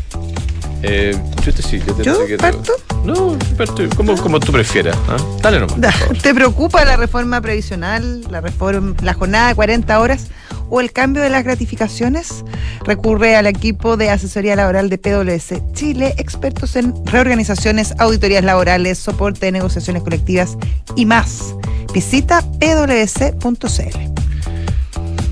Eh, 0.83 1.13
yo 1.43 1.53
te 1.53 1.61
sí, 1.61 1.81
yo 1.85 1.93
te 1.93 2.03
¿Yo 2.03 2.25
que 2.25 2.37
parto? 2.37 2.71
No, 3.03 3.37
parto, 3.57 3.83
como, 3.95 4.15
como 4.15 4.39
tú 4.39 4.51
prefieras. 4.51 4.97
¿ah? 5.09 5.17
Dale 5.41 5.59
nomás. 5.59 5.77
¿Te 6.21 6.33
preocupa 6.33 6.85
la 6.85 6.95
reforma 6.95 7.41
previsional, 7.41 8.21
la 8.29 8.41
reforma, 8.41 8.95
la 9.01 9.13
jornada 9.13 9.49
de 9.49 9.55
40 9.55 9.99
horas 9.99 10.29
o 10.69 10.81
el 10.81 10.91
cambio 10.91 11.21
de 11.21 11.29
las 11.29 11.43
gratificaciones? 11.43 12.43
Recurre 12.85 13.35
al 13.35 13.47
equipo 13.47 13.97
de 13.97 14.09
asesoría 14.09 14.55
laboral 14.55 14.89
de 14.89 14.97
PwC 14.97 15.61
Chile, 15.73 16.15
expertos 16.17 16.75
en 16.75 16.93
reorganizaciones, 17.05 17.93
auditorías 17.97 18.43
laborales, 18.43 18.97
soporte 18.97 19.47
de 19.47 19.51
negociaciones 19.51 20.03
colectivas 20.03 20.57
y 20.95 21.05
más. 21.05 21.55
Visita 21.93 22.41
pwc.cl. 22.59 23.97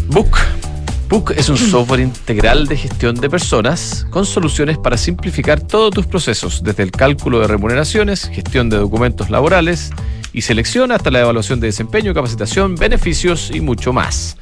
Book 0.07 0.37
Book 1.09 1.33
es 1.37 1.49
un 1.49 1.57
software 1.57 1.99
integral 1.99 2.67
de 2.67 2.77
gestión 2.77 3.15
de 3.15 3.29
personas 3.29 4.07
con 4.09 4.25
soluciones 4.25 4.79
para 4.79 4.97
simplificar 4.97 5.61
todos 5.61 5.93
tus 5.93 6.07
procesos, 6.07 6.63
desde 6.63 6.81
el 6.81 6.91
cálculo 6.91 7.39
de 7.39 7.47
remuneraciones, 7.47 8.27
gestión 8.29 8.69
de 8.69 8.77
documentos 8.77 9.29
laborales 9.29 9.91
y 10.33 10.41
selección 10.41 10.91
hasta 10.91 11.11
la 11.11 11.21
evaluación 11.21 11.59
de 11.59 11.67
desempeño, 11.67 12.13
capacitación, 12.15 12.75
beneficios 12.75 13.51
y 13.53 13.61
mucho 13.61 13.93
más. 13.93 14.35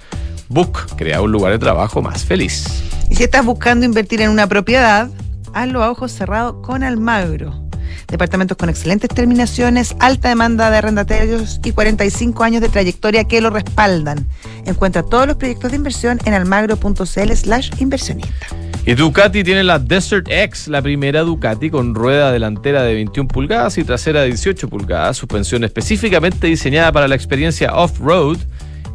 Book 0.53 0.95
crea 0.95 1.19
un 1.21 1.31
lugar 1.31 1.51
de 1.51 1.59
trabajo 1.59 2.01
más 2.01 2.23
feliz. 2.23 2.83
Y 3.09 3.15
si 3.15 3.23
estás 3.23 3.43
buscando 3.43 3.85
invertir 3.85 4.21
en 4.21 4.29
una 4.29 4.45
propiedad, 4.45 5.09
hazlo 5.53 5.83
a 5.83 5.89
ojos 5.89 6.11
cerrados 6.11 6.65
con 6.65 6.83
Almagro. 6.83 7.63
Departamentos 8.07 8.55
con 8.55 8.69
excelentes 8.69 9.09
terminaciones, 9.09 9.95
alta 9.99 10.29
demanda 10.29 10.69
de 10.69 10.77
arrendatarios 10.77 11.59
y 11.63 11.71
45 11.71 12.43
años 12.43 12.61
de 12.61 12.69
trayectoria 12.69 13.23
que 13.23 13.41
lo 13.41 13.49
respaldan. 13.49 14.27
Encuentra 14.65 15.01
todos 15.01 15.25
los 15.25 15.37
proyectos 15.37 15.71
de 15.71 15.77
inversión 15.77 16.19
en 16.25 16.35
almagro.cl 16.35 17.31
slash 17.33 17.71
inversionista. 17.79 18.47
Y 18.85 18.93
Ducati 18.93 19.43
tiene 19.43 19.63
la 19.63 19.79
Desert 19.79 20.27
X, 20.29 20.67
la 20.67 20.81
primera 20.81 21.21
Ducati 21.21 21.69
con 21.69 21.95
rueda 21.95 22.31
delantera 22.31 22.83
de 22.83 22.93
21 22.93 23.27
pulgadas 23.27 23.77
y 23.77 23.83
trasera 23.83 24.21
de 24.21 24.27
18 24.27 24.67
pulgadas, 24.67 25.17
suspensión 25.17 25.63
específicamente 25.63 26.47
diseñada 26.47 26.91
para 26.91 27.07
la 27.07 27.15
experiencia 27.15 27.73
off-road, 27.73 28.37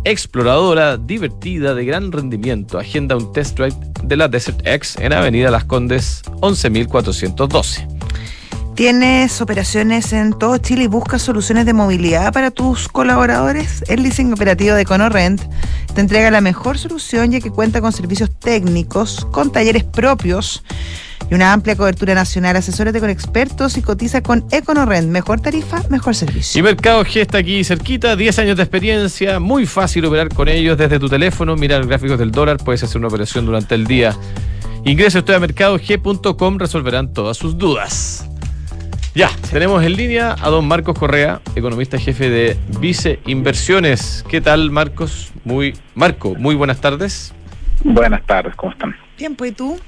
exploradora, 0.04 0.96
divertida, 0.96 1.74
de 1.74 1.84
gran 1.84 2.12
rendimiento. 2.12 2.78
Agenda 2.78 3.16
un 3.16 3.32
test 3.32 3.58
drive 3.58 3.76
de 4.02 4.16
la 4.16 4.28
Desert 4.28 4.60
X 4.66 4.96
en 4.98 5.12
Avenida 5.12 5.50
Las 5.50 5.64
Condes 5.64 6.22
11412. 6.42 7.86
Tienes 8.74 9.40
operaciones 9.40 10.12
en 10.12 10.32
todo 10.32 10.56
Chile 10.58 10.84
y 10.84 10.86
buscas 10.86 11.22
soluciones 11.22 11.66
de 11.66 11.72
movilidad 11.72 12.32
para 12.32 12.52
tus 12.52 12.88
colaboradores. 12.88 13.82
El 13.88 14.04
leasing 14.04 14.32
operativo 14.32 14.76
de 14.76 14.82
EconoRent 14.82 15.42
te 15.94 16.00
entrega 16.00 16.30
la 16.30 16.40
mejor 16.40 16.78
solución 16.78 17.32
ya 17.32 17.40
que 17.40 17.50
cuenta 17.50 17.80
con 17.80 17.92
servicios 17.92 18.30
técnicos, 18.38 19.26
con 19.32 19.50
talleres 19.50 19.82
propios 19.82 20.62
y 21.30 21.34
una 21.34 21.52
amplia 21.52 21.76
cobertura 21.76 22.14
nacional. 22.14 22.56
Asesórate 22.56 23.00
con 23.00 23.10
expertos 23.10 23.76
y 23.76 23.82
cotiza 23.82 24.22
con 24.22 24.44
EconoRent. 24.50 25.08
Mejor 25.08 25.40
tarifa, 25.40 25.82
mejor 25.90 26.14
servicio. 26.14 26.58
Y 26.58 26.62
Mercado 26.62 27.04
G 27.04 27.20
está 27.20 27.38
aquí 27.38 27.64
cerquita, 27.64 28.16
10 28.16 28.38
años 28.38 28.56
de 28.56 28.62
experiencia, 28.62 29.40
muy 29.40 29.66
fácil 29.66 30.04
operar 30.06 30.28
con 30.28 30.48
ellos 30.48 30.76
desde 30.78 30.98
tu 30.98 31.08
teléfono, 31.08 31.56
mirar 31.56 31.86
gráficos 31.86 32.18
del 32.18 32.30
dólar, 32.30 32.58
puedes 32.58 32.82
hacer 32.82 32.98
una 32.98 33.08
operación 33.08 33.46
durante 33.46 33.74
el 33.74 33.86
día. 33.86 34.16
Ingresa 34.84 35.18
usted 35.18 35.34
a 35.34 35.40
mercadog.com, 35.40 36.58
resolverán 36.58 37.12
todas 37.12 37.36
sus 37.36 37.58
dudas. 37.58 38.28
Ya, 39.14 39.30
tenemos 39.50 39.82
en 39.82 39.96
línea 39.96 40.36
a 40.40 40.48
don 40.48 40.68
Marcos 40.68 40.96
Correa, 40.96 41.40
economista 41.56 41.98
jefe 41.98 42.30
de 42.30 42.56
Vice 42.78 43.18
Inversiones. 43.26 44.24
¿Qué 44.28 44.40
tal, 44.40 44.70
Marcos? 44.70 45.32
Muy, 45.44 45.74
Marco, 45.94 46.34
muy 46.36 46.54
buenas 46.54 46.80
tardes. 46.80 47.34
Buenas 47.82 48.24
tardes, 48.26 48.54
¿cómo 48.54 48.72
están? 48.72 48.94
Bien, 49.16 49.34
pues, 49.34 49.50
¿y 49.50 49.54
tú? 49.54 49.80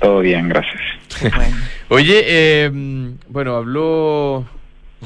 Todo 0.00 0.20
bien, 0.20 0.48
gracias. 0.48 0.80
Oye, 1.88 2.22
eh, 2.26 2.70
bueno, 3.28 3.56
habló 3.56 4.44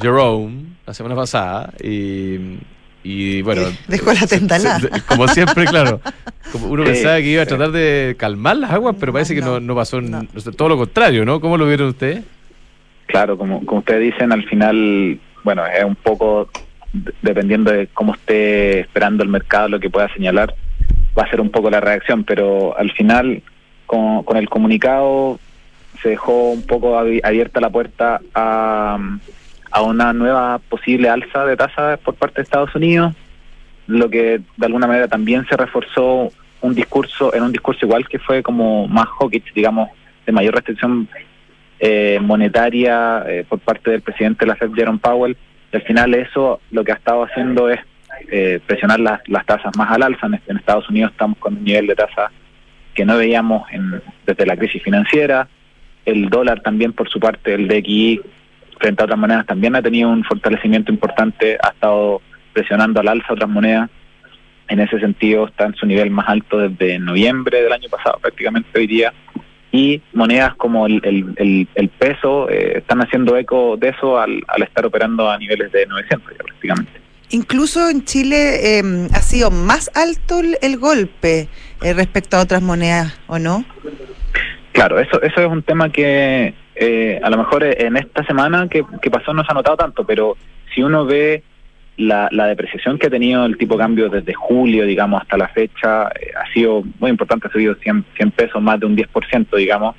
Jerome 0.00 0.64
la 0.87 0.94
semana 0.94 1.14
pasada 1.14 1.73
y, 1.82 2.58
y 3.02 3.42
bueno... 3.42 3.62
Dejó 3.88 4.12
la 4.12 4.26
tentalada. 4.26 4.80
Como 5.06 5.28
siempre, 5.28 5.64
claro. 5.64 6.00
Como 6.52 6.68
uno 6.68 6.85
pensaba 6.85 7.16
que 7.16 7.26
iba 7.26 7.42
a 7.42 7.46
tratar 7.46 7.73
de 7.73 8.14
calmar 8.18 8.56
las 8.56 8.70
aguas, 8.70 8.94
pero 9.00 9.12
parece 9.12 9.35
que 9.35 9.40
no, 9.40 9.58
no 9.58 9.75
pasó 9.75 10.00
todo 10.56 10.68
lo 10.68 10.76
contrario, 10.76 11.25
¿no? 11.25 11.40
¿Cómo 11.40 11.56
lo 11.56 11.66
vieron 11.66 11.88
ustedes? 11.88 12.23
Claro, 13.06 13.37
como, 13.37 13.64
como 13.66 13.80
ustedes 13.80 14.12
dicen, 14.12 14.32
al 14.32 14.44
final, 14.44 15.18
bueno, 15.42 15.66
es 15.66 15.85
un 15.85 15.96
poco 15.96 16.49
dependiendo 17.23 17.73
de 17.73 17.88
cómo 17.88 18.14
esté 18.14 18.80
esperando 18.80 19.23
el 19.23 19.28
mercado, 19.28 19.68
lo 19.68 19.80
que 19.80 19.90
pueda 19.90 20.12
señalar, 20.14 20.54
va 21.18 21.25
a 21.25 21.30
ser 21.30 21.40
un 21.40 21.50
poco 21.50 21.70
la 21.70 21.80
reacción, 21.80 22.25
pero 22.25 22.76
al 22.78 22.90
final, 22.92 23.42
con, 23.86 24.22
con 24.24 24.36
el 24.36 24.48
comunicado, 24.48 25.38
se 26.02 26.10
dejó 26.10 26.50
un 26.50 26.66
poco 26.66 26.98
abierta 26.98 27.60
la 27.60 27.70
puerta 27.70 28.20
a, 28.34 28.98
a 29.70 29.82
una 29.82 30.12
nueva 30.12 30.58
posible 30.68 31.08
alza 31.08 31.46
de 31.46 31.56
tasas 31.56 31.98
por 32.00 32.14
parte 32.14 32.36
de 32.36 32.42
Estados 32.42 32.74
Unidos, 32.74 33.14
lo 33.86 34.10
que 34.10 34.40
de 34.56 34.66
alguna 34.66 34.86
manera 34.86 35.08
también 35.08 35.46
se 35.48 35.56
reforzó 35.56 36.30
un 36.60 36.74
discurso, 36.74 37.34
en 37.34 37.42
un 37.42 37.52
discurso 37.52 37.86
igual 37.86 38.08
que 38.08 38.18
fue 38.18 38.42
como 38.42 38.88
más 38.88 39.06
hawkish, 39.18 39.52
digamos, 39.54 39.90
de 40.24 40.32
mayor 40.32 40.54
restricción 40.54 41.08
eh, 41.78 42.18
monetaria 42.22 43.22
eh, 43.26 43.44
por 43.48 43.58
parte 43.60 43.90
del 43.90 44.00
presidente 44.00 44.44
de 44.44 44.48
la 44.48 44.56
Fed, 44.56 44.72
Jerome 44.74 44.98
Powell. 44.98 45.36
Y 45.72 45.76
al 45.76 45.82
final 45.82 46.14
eso 46.14 46.60
lo 46.70 46.84
que 46.84 46.92
ha 46.92 46.96
estado 46.96 47.24
haciendo 47.24 47.70
es 47.70 47.80
eh, 48.30 48.60
presionar 48.66 49.00
las, 49.00 49.20
las 49.28 49.44
tasas 49.46 49.76
más 49.76 49.90
al 49.90 50.02
alza. 50.02 50.26
En, 50.26 50.56
Estados 50.56 50.88
Unidos 50.88 51.12
estamos 51.12 51.38
con 51.38 51.56
un 51.56 51.64
nivel 51.64 51.86
de 51.86 51.94
tasa 51.94 52.30
que 52.96 53.04
no 53.04 53.16
veíamos 53.16 53.70
en, 53.70 54.02
desde 54.26 54.46
la 54.46 54.56
crisis 54.56 54.82
financiera. 54.82 55.48
El 56.04 56.28
dólar 56.28 56.60
también, 56.62 56.92
por 56.92 57.08
su 57.08 57.20
parte, 57.20 57.54
el 57.54 57.68
DXI, 57.68 58.20
frente 58.80 59.02
a 59.02 59.04
otras 59.04 59.18
monedas, 59.18 59.46
también 59.46 59.76
ha 59.76 59.82
tenido 59.82 60.08
un 60.08 60.24
fortalecimiento 60.24 60.90
importante, 60.90 61.58
ha 61.62 61.68
estado 61.68 62.20
presionando 62.52 63.00
al 63.00 63.08
alza 63.08 63.34
otras 63.34 63.50
monedas. 63.50 63.90
En 64.68 64.80
ese 64.80 64.98
sentido 64.98 65.46
está 65.46 65.66
en 65.66 65.74
su 65.74 65.86
nivel 65.86 66.10
más 66.10 66.28
alto 66.28 66.58
desde 66.58 66.98
noviembre 66.98 67.62
del 67.62 67.72
año 67.72 67.88
pasado, 67.88 68.18
prácticamente 68.20 68.76
hoy 68.76 68.86
día 68.88 69.12
y 69.72 70.00
monedas 70.14 70.54
como 70.54 70.86
el, 70.86 71.90
peso 71.98 72.48
eh, 72.48 72.78
están 72.78 73.00
haciendo 73.02 73.36
eco 73.36 73.76
de 73.76 73.90
eso 73.90 74.18
al, 74.18 74.42
al 74.48 74.62
estar 74.62 74.86
operando 74.86 75.30
a 75.30 75.36
niveles 75.38 75.70
de 75.70 75.86
900 75.86 76.32
ya 76.32 76.44
prácticamente. 76.44 77.05
Incluso 77.30 77.88
en 77.88 78.04
Chile 78.04 78.78
em, 78.78 79.09
ha 79.12 79.21
sido 79.21 79.50
más 79.50 79.90
alto 79.95 80.40
el, 80.40 80.78
golpe 80.78 81.49
eh, 81.83 81.92
respecto 81.92 82.37
a 82.37 82.42
otras 82.42 82.62
monedas, 82.62 83.18
¿o 83.26 83.38
no? 83.38 83.64
Claro, 84.73 85.00
eso, 85.00 85.21
eso 85.23 85.40
es 85.40 85.49
un 85.49 85.62
tema 85.62 85.90
que 85.90 86.54
eh, 86.75 87.21
a 87.23 87.30
lo 87.30 87.38
mejor 87.38 87.64
en 87.64 87.97
esta 87.97 88.25
semana 88.26 88.68
que, 88.68 88.85
que 89.00 89.11
pasó 89.11 89.33
no 89.33 89.45
se 89.45 89.50
ha 89.50 89.54
notado 89.54 89.76
tanto, 89.76 90.04
pero 90.04 90.37
si 90.75 90.83
uno 90.83 91.04
ve 91.06 91.42
la, 91.97 92.28
depreciación 92.47 92.99
que 92.99 93.06
ha 93.06 93.11
tenido 93.11 93.45
el 93.47 93.56
tipo 93.56 93.75
de 93.75 93.80
cambio 93.80 94.09
desde 94.09 94.35
julio, 94.35 94.85
digamos, 94.85 95.23
hasta 95.23 95.37
la 95.37 95.49
fecha, 95.49 96.09
eh, 96.09 96.33
ha 96.37 96.52
sido 96.52 96.83
muy 96.99 97.11
importante, 97.11 97.49
ha 97.49 97.52
subido 97.52 97.75
100, 97.75 98.04
100 98.16 98.30
pesos, 98.33 98.62
más 98.62 98.78
de 98.80 98.87
un 98.87 98.97
10%, 98.97 99.56
digamos, 99.56 99.97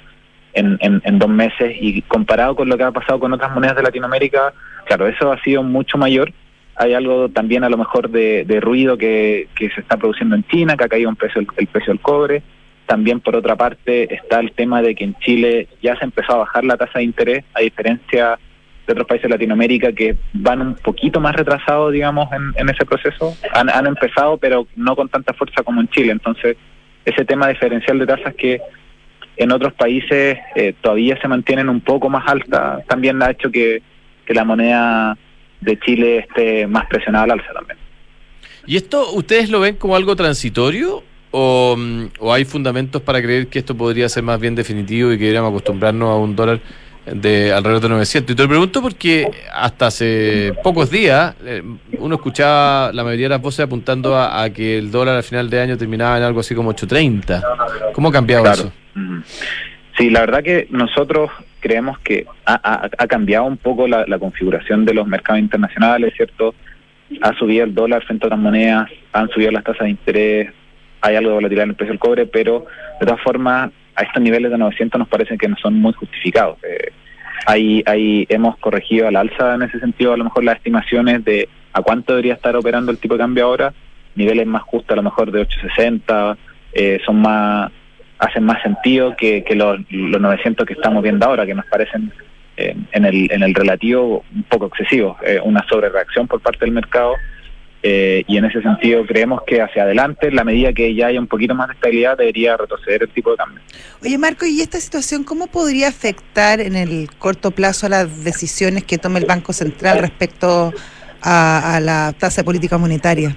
en, 0.53 0.77
en, 0.81 1.19
dos 1.19 1.29
meses. 1.29 1.75
Y 1.79 2.01
comparado 2.03 2.55
con 2.55 2.69
lo 2.69 2.77
que 2.77 2.83
ha 2.83 2.91
pasado 2.91 3.19
con 3.19 3.33
otras 3.33 3.51
monedas 3.53 3.75
de 3.75 3.83
Latinoamérica, 3.83 4.53
claro, 4.85 5.07
eso 5.07 5.31
ha 5.31 5.41
sido 5.41 5.63
mucho 5.63 5.97
mayor. 5.97 6.31
Hay 6.77 6.93
algo 6.93 7.29
también 7.29 7.63
a 7.63 7.69
lo 7.69 7.77
mejor 7.77 8.09
de, 8.09 8.45
ruido 8.61 8.97
que, 8.97 9.47
se 9.57 9.81
está 9.81 9.97
produciendo 9.97 10.35
en 10.35 10.43
China, 10.47 10.77
que 10.77 10.83
ha 10.83 10.89
caído 10.89 11.09
un 11.09 11.15
precio, 11.15 11.41
el, 11.41 11.67
precio 11.67 11.91
del 11.91 11.99
cobre. 11.99 12.43
También, 12.85 13.19
por 13.19 13.35
otra 13.35 13.55
parte, 13.55 14.13
está 14.13 14.39
el 14.39 14.51
tema 14.51 14.81
de 14.81 14.93
que 14.93 15.03
en 15.03 15.15
Chile 15.15 15.67
ya 15.81 15.97
se 15.97 16.05
empezó 16.05 16.33
a 16.33 16.37
bajar 16.37 16.63
la 16.63 16.77
tasa 16.77 16.99
de 16.99 17.05
interés, 17.05 17.43
a 17.53 17.61
diferencia 17.61 18.39
de 18.85 18.93
otros 18.93 19.07
países 19.07 19.23
de 19.23 19.29
Latinoamérica 19.29 19.91
que 19.91 20.15
van 20.33 20.61
un 20.61 20.75
poquito 20.75 21.19
más 21.19 21.35
retrasados, 21.35 21.91
digamos, 21.91 22.29
en, 22.31 22.69
ese 22.69 22.85
proceso. 22.85 23.35
Han, 23.53 23.69
han, 23.69 23.87
empezado, 23.87 24.37
pero 24.37 24.67
no 24.75 24.95
con 24.95 25.09
tanta 25.09 25.33
fuerza 25.33 25.63
como 25.63 25.81
en 25.81 25.89
Chile. 25.89 26.11
Entonces, 26.11 26.57
ese 27.03 27.25
tema 27.25 27.47
diferencial 27.47 27.97
de 27.97 28.05
tasas 28.05 28.35
que 28.35 28.61
en 29.35 29.51
otros 29.51 29.73
países 29.73 30.37
eh, 30.55 30.73
todavía 30.79 31.19
se 31.19 31.27
mantienen 31.27 31.69
un 31.69 31.81
poco 31.81 32.07
más 32.09 32.27
altas, 32.27 32.85
también 32.85 33.21
ha 33.23 33.31
hecho 33.31 33.51
que 33.51 33.81
la 34.27 34.43
moneda 34.43 35.17
de 35.61 35.79
Chile 35.79 36.19
esté 36.19 36.67
más 36.67 36.87
presionada 36.87 37.25
al 37.25 37.31
alza 37.31 37.53
también. 37.53 37.77
¿Y 38.65 38.75
esto 38.77 39.13
ustedes 39.13 39.49
lo 39.49 39.59
ven 39.61 39.75
como 39.75 39.95
algo 39.95 40.15
transitorio 40.15 41.03
o, 41.31 41.75
mm, 41.77 42.05
o, 42.19 42.33
hay 42.33 42.45
fundamentos 42.45 43.01
para 43.01 43.21
creer 43.21 43.47
que 43.47 43.59
esto 43.59 43.75
podría 43.75 44.09
ser 44.09 44.23
más 44.23 44.39
bien 44.39 44.55
definitivo 44.55 45.11
y 45.11 45.17
que 45.17 45.25
deberíamos 45.25 45.51
acostumbrarnos 45.51 46.09
a 46.09 46.15
un 46.15 46.35
dólar 46.35 46.59
de 47.13 47.53
alrededor 47.53 47.81
de 47.81 47.89
900. 47.89 48.33
Y 48.33 48.35
te 48.35 48.43
lo 48.43 48.49
pregunto 48.49 48.81
porque 48.81 49.29
hasta 49.53 49.87
hace 49.87 50.53
pocos 50.63 50.89
días 50.89 51.35
eh, 51.45 51.63
uno 51.99 52.15
escuchaba 52.15 52.91
la 52.93 53.03
mayoría 53.03 53.25
de 53.25 53.29
las 53.29 53.41
voces 53.41 53.61
apuntando 53.61 54.17
a, 54.17 54.49
que 54.49 54.77
el 54.77 54.91
dólar 54.91 55.15
al 55.15 55.23
final 55.23 55.49
de 55.49 55.61
año 55.61 55.77
terminaba 55.77 56.17
en 56.17 56.23
algo 56.23 56.41
así 56.41 56.53
como 56.53 56.73
8.30. 56.73 57.93
¿Cómo 57.93 58.09
ha 58.09 58.11
cambiado 58.11 58.51
eso? 58.51 58.71
Sí, 59.97 60.09
la 60.09 60.21
verdad 60.21 60.43
que 60.43 60.67
nosotros 60.69 61.31
creemos 61.67 61.99
que 61.99 62.25
ha, 62.45 62.89
cambiado 63.09 63.45
un 63.45 63.57
poco 63.57 63.87
la, 63.87 64.19
configuración 64.19 64.85
de 64.85 64.93
los 64.93 65.05
mercados 65.05 65.41
internacionales, 65.41 66.13
¿cierto? 66.15 66.55
Ha 67.21 67.33
subido 67.33 67.65
el 67.65 67.75
dólar 67.75 68.03
frente 68.05 68.25
a 68.25 68.27
otras 68.27 68.39
monedas, 68.39 68.89
han 69.11 69.27
subido 69.29 69.51
las 69.51 69.65
tasas 69.65 69.83
de 69.83 69.89
interés, 69.89 70.53
hay 71.01 71.15
algo 71.17 71.31
de 71.31 71.35
volatilidad 71.35 71.65
en 71.65 71.69
el 71.71 71.75
precio 71.75 71.91
del 71.91 71.99
cobre, 71.99 72.25
pero 72.25 72.65
de 72.99 73.05
todas 73.05 73.21
formas 73.21 73.71
a 73.95 74.03
estos 74.03 74.23
niveles 74.23 74.49
de 74.49 74.57
900 74.57 74.99
nos 74.99 75.09
parece 75.09 75.37
que 75.37 75.49
no 75.49 75.57
son 75.57 75.73
muy 75.75 75.91
justificados. 75.91 76.57
Eh, 76.63 76.91
ahí, 77.45 77.83
ahí 77.85 78.25
hemos 78.29 78.57
corregido 78.59 79.07
al 79.07 79.17
alza 79.17 79.55
en 79.55 79.63
ese 79.63 79.79
sentido 79.79 80.13
a 80.13 80.17
lo 80.17 80.23
mejor 80.23 80.45
las 80.45 80.55
estimaciones 80.55 81.25
de 81.25 81.49
a 81.73 81.81
cuánto 81.81 82.13
debería 82.13 82.35
estar 82.35 82.55
operando 82.55 82.91
el 82.91 82.97
tipo 82.97 83.15
de 83.15 83.19
cambio 83.19 83.45
ahora, 83.45 83.73
niveles 84.15 84.47
más 84.47 84.63
justos 84.63 84.91
a 84.91 84.95
lo 84.95 85.03
mejor 85.03 85.31
de 85.31 85.41
860, 85.41 86.37
eh, 86.73 86.99
son 87.05 87.21
más 87.21 87.71
hacen 88.19 88.43
más 88.43 88.61
sentido 88.61 89.15
que, 89.15 89.43
que 89.43 89.55
los, 89.55 89.79
los 89.89 90.21
900 90.21 90.65
que 90.65 90.73
estamos 90.73 91.03
viendo 91.03 91.25
ahora, 91.25 91.45
que 91.45 91.53
nos 91.53 91.65
parecen 91.65 92.11
eh, 92.57 92.75
en, 92.91 93.05
el, 93.05 93.31
en 93.31 93.43
el 93.43 93.53
relativo 93.53 94.23
un 94.33 94.43
poco 94.43 94.67
excesivos, 94.67 95.17
eh, 95.23 95.39
una 95.43 95.65
sobrereacción 95.67 96.27
por 96.27 96.41
parte 96.41 96.65
del 96.65 96.73
mercado 96.73 97.13
eh, 97.83 98.23
y 98.27 98.37
en 98.37 98.45
ese 98.45 98.61
sentido 98.61 99.05
creemos 99.05 99.41
que 99.45 99.61
hacia 99.61 99.83
adelante, 99.83 100.27
en 100.27 100.35
la 100.35 100.43
medida 100.43 100.73
que 100.73 100.93
ya 100.95 101.07
haya 101.07 101.19
un 101.19 101.27
poquito 101.27 101.53
más 101.53 101.67
de 101.67 101.75
estabilidad, 101.75 102.17
debería 102.17 102.57
retroceder 102.57 103.03
el 103.03 103.09
tipo 103.09 103.31
de 103.31 103.37
cambio. 103.37 103.61
Oye, 104.03 104.17
Marco, 104.17 104.45
¿y 104.45 104.61
esta 104.61 104.79
situación 104.79 105.23
cómo 105.23 105.47
podría 105.47 105.87
afectar 105.87 106.59
en 106.59 106.75
el 106.75 107.09
corto 107.19 107.51
plazo 107.51 107.85
a 107.85 107.89
las 107.89 108.23
decisiones 108.23 108.83
que 108.83 108.97
tome 108.97 109.19
el 109.19 109.25
Banco 109.25 109.53
Central 109.53 109.99
respecto 109.99 110.73
a, 111.21 111.79
la 111.81 112.13
tasa 112.17 112.41
de 112.41 112.45
política 112.45 112.77
monetaria? 112.77 113.35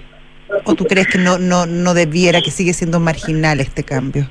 ¿O 0.65 0.75
tú 0.75 0.85
crees 0.85 1.07
que 1.07 1.19
no, 1.19 1.39
no, 1.39 1.67
no 1.67 1.95
debiera, 1.95 2.41
que 2.41 2.51
sigue 2.51 2.73
siendo 2.73 2.99
marginal 2.99 3.61
este 3.61 3.85
cambio? 3.85 4.29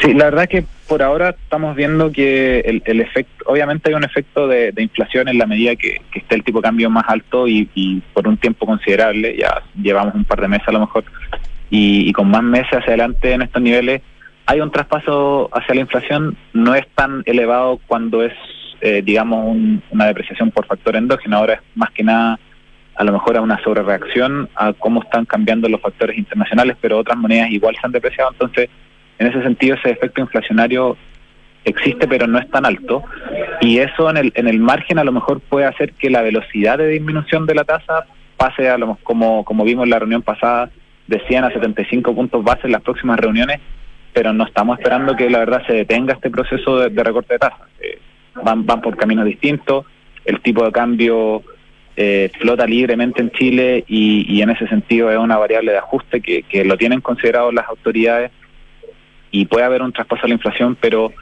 Sí, 0.00 0.14
la 0.14 0.26
verdad 0.26 0.48
que 0.48 0.64
por 0.88 1.02
ahora 1.02 1.30
estamos 1.30 1.76
viendo 1.76 2.10
que 2.10 2.60
el, 2.60 3.00
efecto, 3.00 3.44
obviamente 3.46 3.90
hay 3.90 3.94
un 3.94 4.04
efecto 4.04 4.48
de, 4.48 4.72
inflación 4.76 5.28
en 5.28 5.38
la 5.38 5.46
medida 5.46 5.76
que, 5.76 6.00
esté 6.14 6.34
el 6.34 6.44
tipo 6.44 6.58
de 6.58 6.64
cambio 6.64 6.90
más 6.90 7.04
alto 7.08 7.46
y, 7.48 8.02
por 8.12 8.26
un 8.26 8.36
tiempo 8.36 8.66
considerable, 8.66 9.36
ya 9.36 9.62
llevamos 9.80 10.14
un 10.14 10.24
par 10.24 10.40
de 10.40 10.48
meses 10.48 10.68
a 10.68 10.72
lo 10.72 10.80
mejor, 10.80 11.04
y, 11.70 12.12
con 12.12 12.30
más 12.30 12.42
meses 12.42 12.72
hacia 12.72 12.88
adelante 12.88 13.32
en 13.32 13.42
estos 13.42 13.62
niveles, 13.62 14.02
hay 14.46 14.60
un 14.60 14.70
traspaso 14.70 15.48
hacia 15.52 15.74
la 15.74 15.82
inflación, 15.82 16.36
no 16.52 16.74
es 16.74 16.86
tan 16.94 17.22
elevado 17.26 17.80
cuando 17.86 18.22
es, 18.22 18.32
eh, 18.80 19.02
digamos, 19.04 19.56
una 19.90 20.06
depreciación 20.06 20.50
por 20.50 20.66
factor 20.66 20.96
endógeno, 20.96 21.36
ahora 21.36 21.54
es 21.54 21.60
más 21.74 21.90
que 21.92 22.02
nada 22.02 22.38
a 22.94 23.04
lo 23.04 23.12
mejor 23.12 23.36
a 23.36 23.40
una 23.40 23.62
sobrereacción 23.62 24.48
a 24.54 24.72
cómo 24.74 25.02
están 25.02 25.24
cambiando 25.24 25.68
los 25.68 25.80
factores 25.80 26.18
internacionales, 26.18 26.76
pero 26.80 26.98
otras 26.98 27.16
monedas 27.16 27.50
igual 27.50 27.74
se 27.74 27.86
han 27.86 27.92
depreciado, 27.92 28.32
entonces 28.32 28.68
en 29.18 29.26
ese 29.26 29.42
sentido, 29.42 29.76
ese 29.76 29.90
efecto 29.90 30.20
inflacionario 30.20 30.96
existe, 31.64 32.08
pero 32.08 32.26
no 32.26 32.38
es 32.38 32.50
tan 32.50 32.66
alto. 32.66 33.04
Y 33.60 33.78
eso 33.78 34.10
en 34.10 34.16
el, 34.16 34.32
en 34.34 34.48
el 34.48 34.58
margen 34.58 34.98
a 34.98 35.04
lo 35.04 35.12
mejor 35.12 35.40
puede 35.40 35.66
hacer 35.66 35.92
que 35.92 36.10
la 36.10 36.22
velocidad 36.22 36.78
de 36.78 36.88
disminución 36.88 37.46
de 37.46 37.54
la 37.54 37.64
tasa 37.64 38.06
pase 38.36 38.68
a 38.68 38.78
lo 38.78 38.96
como, 39.02 39.44
como 39.44 39.64
vimos 39.64 39.84
en 39.84 39.90
la 39.90 39.98
reunión 39.98 40.22
pasada 40.22 40.70
de 41.06 41.20
100 41.26 41.44
a 41.44 41.50
75 41.52 42.14
puntos 42.14 42.42
base 42.42 42.62
en 42.64 42.72
las 42.72 42.82
próximas 42.82 43.18
reuniones, 43.18 43.60
pero 44.12 44.32
no 44.32 44.44
estamos 44.44 44.78
esperando 44.78 45.16
que 45.16 45.30
la 45.30 45.38
verdad 45.38 45.62
se 45.66 45.74
detenga 45.74 46.14
este 46.14 46.30
proceso 46.30 46.78
de, 46.78 47.02
recorte 47.02 47.34
de 47.34 47.38
tasas. 47.38 47.68
Eh, 47.80 47.98
van, 48.42 48.66
van 48.66 48.80
por 48.80 48.96
caminos 48.96 49.24
distintos, 49.24 49.86
el 50.24 50.40
tipo 50.40 50.64
de 50.64 50.72
cambio 50.72 51.42
eh, 51.96 52.30
flota 52.40 52.66
libremente 52.66 53.20
en 53.20 53.30
Chile 53.30 53.84
y, 53.86 54.24
y, 54.28 54.42
en 54.42 54.50
ese 54.50 54.66
sentido 54.68 55.10
es 55.10 55.18
una 55.18 55.36
variable 55.36 55.72
de 55.72 55.78
ajuste 55.78 56.20
que, 56.20 56.42
que 56.44 56.64
lo 56.64 56.76
tienen 56.76 57.00
considerado 57.00 57.52
las 57.52 57.68
autoridades 57.68 58.30
y 59.32 59.46
puede 59.46 59.64
haber 59.64 59.82
un 59.82 59.92
traspaso 59.92 60.26
a 60.26 60.28
la 60.28 60.34
inflación, 60.34 60.76
pero 60.80 61.12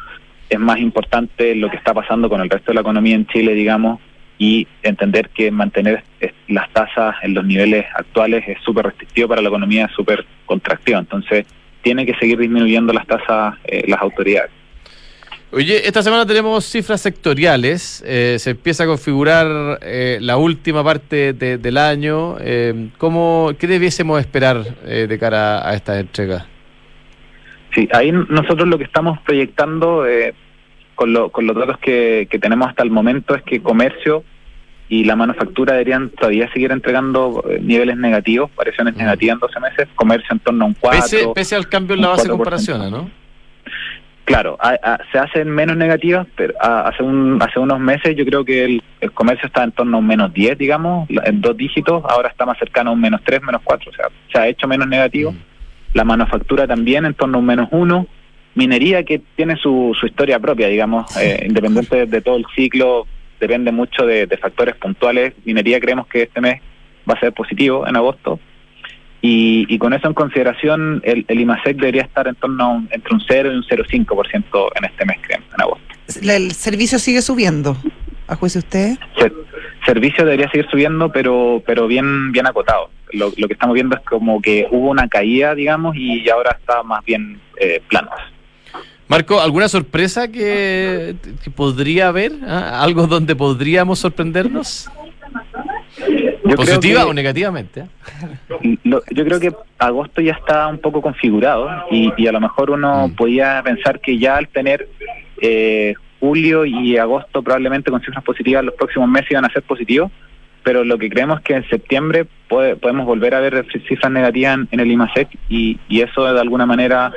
es 0.51 0.59
más 0.59 0.79
importante 0.81 1.55
lo 1.55 1.71
que 1.71 1.77
está 1.77 1.95
pasando 1.95 2.29
con 2.29 2.41
el 2.43 2.51
resto 2.51 2.73
de 2.73 2.75
la 2.75 2.81
economía 2.83 3.15
en 3.15 3.27
Chile, 3.27 3.55
digamos, 3.55 4.01
y 4.37 4.67
entender 4.83 5.29
que 5.31 5.51
mantener 5.51 6.03
las 6.49 6.71
tasas 6.73 7.15
en 7.23 7.35
los 7.35 7.45
niveles 7.45 7.87
actuales 7.95 8.43
es 8.49 8.59
súper 8.65 8.87
restrictivo 8.87 9.29
para 9.29 9.43
la 9.43 9.49
economía, 9.49 9.87
es 9.87 9.93
súper 9.93 10.27
contractiva. 10.45 10.99
Entonces, 10.99 11.47
tiene 11.83 12.05
que 12.05 12.15
seguir 12.15 12.39
disminuyendo 12.39 12.93
las 12.93 13.07
tasas 13.07 13.55
eh, 13.65 13.85
las 13.87 14.01
autoridades. 14.01 14.51
Oye, 15.53 15.87
esta 15.87 16.03
semana 16.03 16.25
tenemos 16.27 16.65
cifras 16.65 17.01
sectoriales, 17.01 18.05
eh, 18.07 18.37
se 18.39 18.51
empieza 18.51 18.85
a 18.85 18.87
configurar 18.87 19.81
eh, 19.83 20.19
la 20.21 20.37
última 20.37 20.83
parte 20.85 21.33
del 21.33 21.77
año. 21.77 22.37
¿cómo, 22.99 23.53
¿Qué 23.59 23.67
debiésemos 23.67 24.21
esperar 24.21 24.65
de 24.85 25.19
cara 25.19 25.69
a 25.69 25.75
esta 25.75 25.99
entrega? 25.99 26.47
Sí, 27.75 27.89
ahí 27.93 28.13
nosotros 28.13 28.69
lo 28.69 28.79
que 28.79 28.85
estamos 28.85 29.19
proyectando 29.21 30.07
eh, 30.07 30.35
con, 30.95 31.13
lo, 31.13 31.31
con 31.31 31.47
los 31.47 31.57
datos 31.57 31.79
que, 31.79 32.27
que 32.31 32.39
tenemos 32.39 32.69
hasta 32.69 32.83
el 32.83 32.91
momento 32.91 33.35
es 33.35 33.43
que 33.43 33.63
comercio 33.63 34.25
y 34.89 35.05
la 35.05 35.15
manufactura 35.15 35.75
deberían 35.75 36.11
todavía 36.11 36.53
seguir 36.53 36.73
entregando 36.73 37.45
eh, 37.49 37.61
niveles 37.63 37.97
negativos, 37.97 38.51
variaciones 38.57 38.95
mm. 38.95 38.99
negativas 38.99 39.35
en 39.35 39.41
12 39.41 39.61
meses, 39.61 39.89
comercio 39.95 40.29
en 40.33 40.41
torno 40.41 40.65
a 40.65 40.69
un 40.69 40.75
4. 40.75 41.01
Pese, 41.01 41.29
pese 41.33 41.55
al 41.55 41.69
cambio 41.69 41.95
en 41.95 42.03
la 42.03 42.09
base 42.09 42.25
de 42.25 42.31
comparación, 42.31 42.91
¿no? 42.91 43.11
Claro, 44.25 44.59
se 45.11 45.19
hacen 45.19 45.49
menos 45.49 45.77
negativas, 45.77 46.25
pero 46.37 46.55
hace 46.61 47.03
un, 47.03 47.43
hace 47.43 47.59
unos 47.59 47.81
meses 47.81 48.15
yo 48.15 48.25
creo 48.25 48.45
que 48.45 48.65
el, 48.65 48.83
el, 49.01 49.11
comercio 49.11 49.49
está 49.49 49.65
en 49.65 49.73
torno 49.73 49.97
a 49.97 50.01
un 50.01 50.07
menos 50.07 50.33
10, 50.33 50.57
digamos, 50.57 51.09
en 51.11 51.41
dos 51.41 51.57
dígitos, 51.57 52.05
ahora 52.09 52.29
está 52.29 52.47
más 52.47 52.57
cercano 52.57 52.91
a 52.91 52.93
un 52.93 53.01
menos 53.01 53.23
3, 53.25 53.43
menos 53.43 53.61
4, 53.65 53.91
o 53.91 53.95
sea, 53.95 54.07
se 54.33 54.39
ha 54.39 54.47
hecho 54.47 54.69
menos 54.69 54.87
negativo. 54.87 55.33
Mm 55.33 55.51
la 55.95 56.05
manufactura 56.05 56.67
también 56.67 57.05
en 57.05 57.15
torno 57.15 57.39
a 57.39 57.41
un 57.41 57.47
menos 57.47 57.69
uno, 57.73 58.07
minería 58.55 59.05
que 59.05 59.21
tiene 59.37 59.57
su, 59.57 59.97
su 59.99 60.07
historia 60.07 60.39
propia, 60.39 60.69
digamos, 60.69 61.17
eh, 61.17 61.45
independiente 61.47 62.07
de 62.07 62.21
todo 62.21 62.37
el 62.37 62.47
ciclo, 62.55 63.07
depende 63.39 63.73
mucho 63.73 64.05
de, 64.05 64.27
factores 64.41 64.77
puntuales. 64.77 65.35
Minería 65.45 65.81
creemos 65.81 66.07
que 66.07 66.23
este 66.23 66.41
mes 66.41 66.61
va 67.09 67.15
a 67.15 67.21
ser 67.21 67.33
positivo 67.33 67.87
en 67.87 67.97
agosto. 67.97 68.39
Y, 69.23 69.77
con 69.79 69.93
eso 69.93 70.09
en 70.09 70.15
consideración, 70.15 71.03
el, 71.05 71.27
el 71.29 71.41
IMASEC 71.41 71.77
debería 71.77 72.03
estar 72.03 72.27
en 72.27 72.35
torno 72.37 72.87
entre 72.91 73.15
un 73.15 73.21
0 73.29 73.53
y 73.53 73.57
un 73.57 73.65
0,5% 73.65 74.69
en 74.77 74.85
este 74.85 75.05
mes, 75.05 75.19
creemos, 75.21 75.49
en 75.55 75.61
agosto. 75.61 75.85
¿El 76.23 76.53
servicio 76.53 76.99
sigue 76.99 77.21
subiendo, 77.21 77.77
a 78.27 78.35
juicio 78.35 78.61
usted? 78.61 78.97
Servicio 79.85 80.25
debería 80.25 80.51
seguir 80.51 80.67
subiendo, 80.71 81.13
pero 81.13 81.63
pero 81.67 81.87
bien 81.87 82.33
bien 82.33 82.47
acotado 82.47 82.91
lo, 83.13 83.31
que 83.33 83.53
estamos 83.53 83.75
viendo 83.75 83.97
es 83.97 84.03
como 84.03 84.41
que 84.41 84.67
hubo 84.71 84.91
una 84.91 85.09
caída, 85.09 85.55
digamos, 85.55 85.97
y 85.97 86.29
ahora 86.31 86.57
está 86.59 86.83
más 86.83 87.05
bien 87.05 87.41
eh, 87.59 87.81
plano. 87.89 88.11
Marco, 89.09 89.41
¿alguna 89.41 89.69
sorpresa 89.69 90.31
que, 90.31 91.17
que 91.43 91.51
podría 91.51 92.09
haber? 92.09 92.33
¿Ah? 92.47 92.81
¿Algo 92.83 93.07
donde 93.07 93.35
podríamos 93.35 93.99
sorprendernos? 93.99 94.89
Yo 96.45 96.57
¿Positiva 96.57 97.03
que- 97.05 97.11
o 97.11 97.15
negativamente? 97.15 97.87
Lo- 98.85 99.03
yo 99.11 99.25
creo 99.25 99.41
que 99.41 99.53
agosto 99.79 100.21
ya 100.21 100.33
está 100.33 100.69
un 100.69 100.79
poco 100.79 101.03
configurado 101.03 101.69
y, 101.91 102.13
y 102.17 102.27
a 102.27 102.33
lo 102.33 102.41
mejor 102.41 102.71
uno 102.71 103.09
Mm. 103.09 103.15
podía 103.15 103.61
pensar 103.65 104.01
que 104.01 104.19
ya 104.19 104.37
al 104.37 104.49
tener 104.49 104.89
eh, 105.43 105.95
julio 106.21 106.65
y 106.65 106.97
agosto 106.97 107.43
probablemente 107.43 107.91
con 107.91 108.01
cifras 108.03 108.23
positivas 108.25 108.65
los 108.65 108.75
próximos 108.75 109.09
meses 109.09 109.31
iban 109.31 109.45
a 109.45 109.51
ser 109.53 109.63
positivos, 109.63 110.11
pero 110.63 110.85
lo 110.85 110.99
que 110.99 111.09
creemos 111.11 111.39
es 111.39 111.45
que 111.45 111.55
en 111.55 111.69
septiembre 111.69 112.27
puede- 112.49 112.77
podemos 112.77 113.07
volver 113.07 113.35
a 113.35 113.41
ver 113.41 113.67
cifras 113.89 114.13
negativas 114.13 114.55
en, 114.59 114.69
en 114.71 114.81
el 114.81 114.91
IMASEC 114.93 115.29
y, 115.49 115.79
y 115.89 116.01
eso 116.03 116.25
de 116.33 116.41
alguna 116.41 116.67
manera 116.67 117.13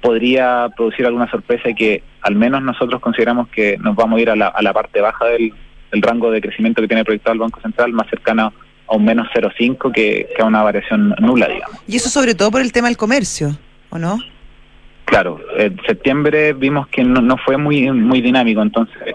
podría 0.00 0.68
producir 0.76 1.06
alguna 1.06 1.30
sorpresa 1.30 1.68
y 1.70 1.74
que 1.74 2.02
al 2.22 2.34
menos 2.36 2.62
nosotros 2.62 3.00
consideramos 3.00 3.48
que 3.48 3.76
nos 3.78 3.96
vamos 3.96 4.18
a 4.18 4.22
ir 4.22 4.30
a 4.30 4.36
la, 4.36 4.48
a 4.48 4.62
la 4.62 4.72
parte 4.72 5.00
baja 5.00 5.26
del, 5.26 5.52
del 5.92 6.02
rango 6.02 6.30
de 6.30 6.40
crecimiento 6.40 6.80
que 6.82 6.88
tiene 6.88 7.04
proyectado 7.04 7.34
el 7.34 7.40
Banco 7.40 7.60
Central, 7.60 7.92
más 7.92 8.08
cercano 8.08 8.52
a 8.86 8.96
un 8.96 9.04
menos 9.04 9.28
0,5 9.34 9.92
que, 9.92 10.28
que 10.34 10.42
a 10.42 10.46
una 10.46 10.62
variación 10.62 11.14
nula, 11.20 11.48
digamos. 11.48 11.78
Y 11.86 11.96
eso 11.96 12.08
sobre 12.08 12.34
todo 12.34 12.50
por 12.50 12.60
el 12.62 12.72
tema 12.72 12.88
del 12.88 12.96
comercio, 12.96 13.50
¿o 13.90 13.98
no? 13.98 14.18
Claro, 15.04 15.40
en 15.56 15.78
septiembre 15.86 16.52
vimos 16.52 16.86
que 16.88 17.02
no, 17.02 17.20
no 17.22 17.36
fue 17.38 17.56
muy 17.56 17.90
muy 17.90 18.20
dinámico, 18.20 18.60
entonces 18.62 19.14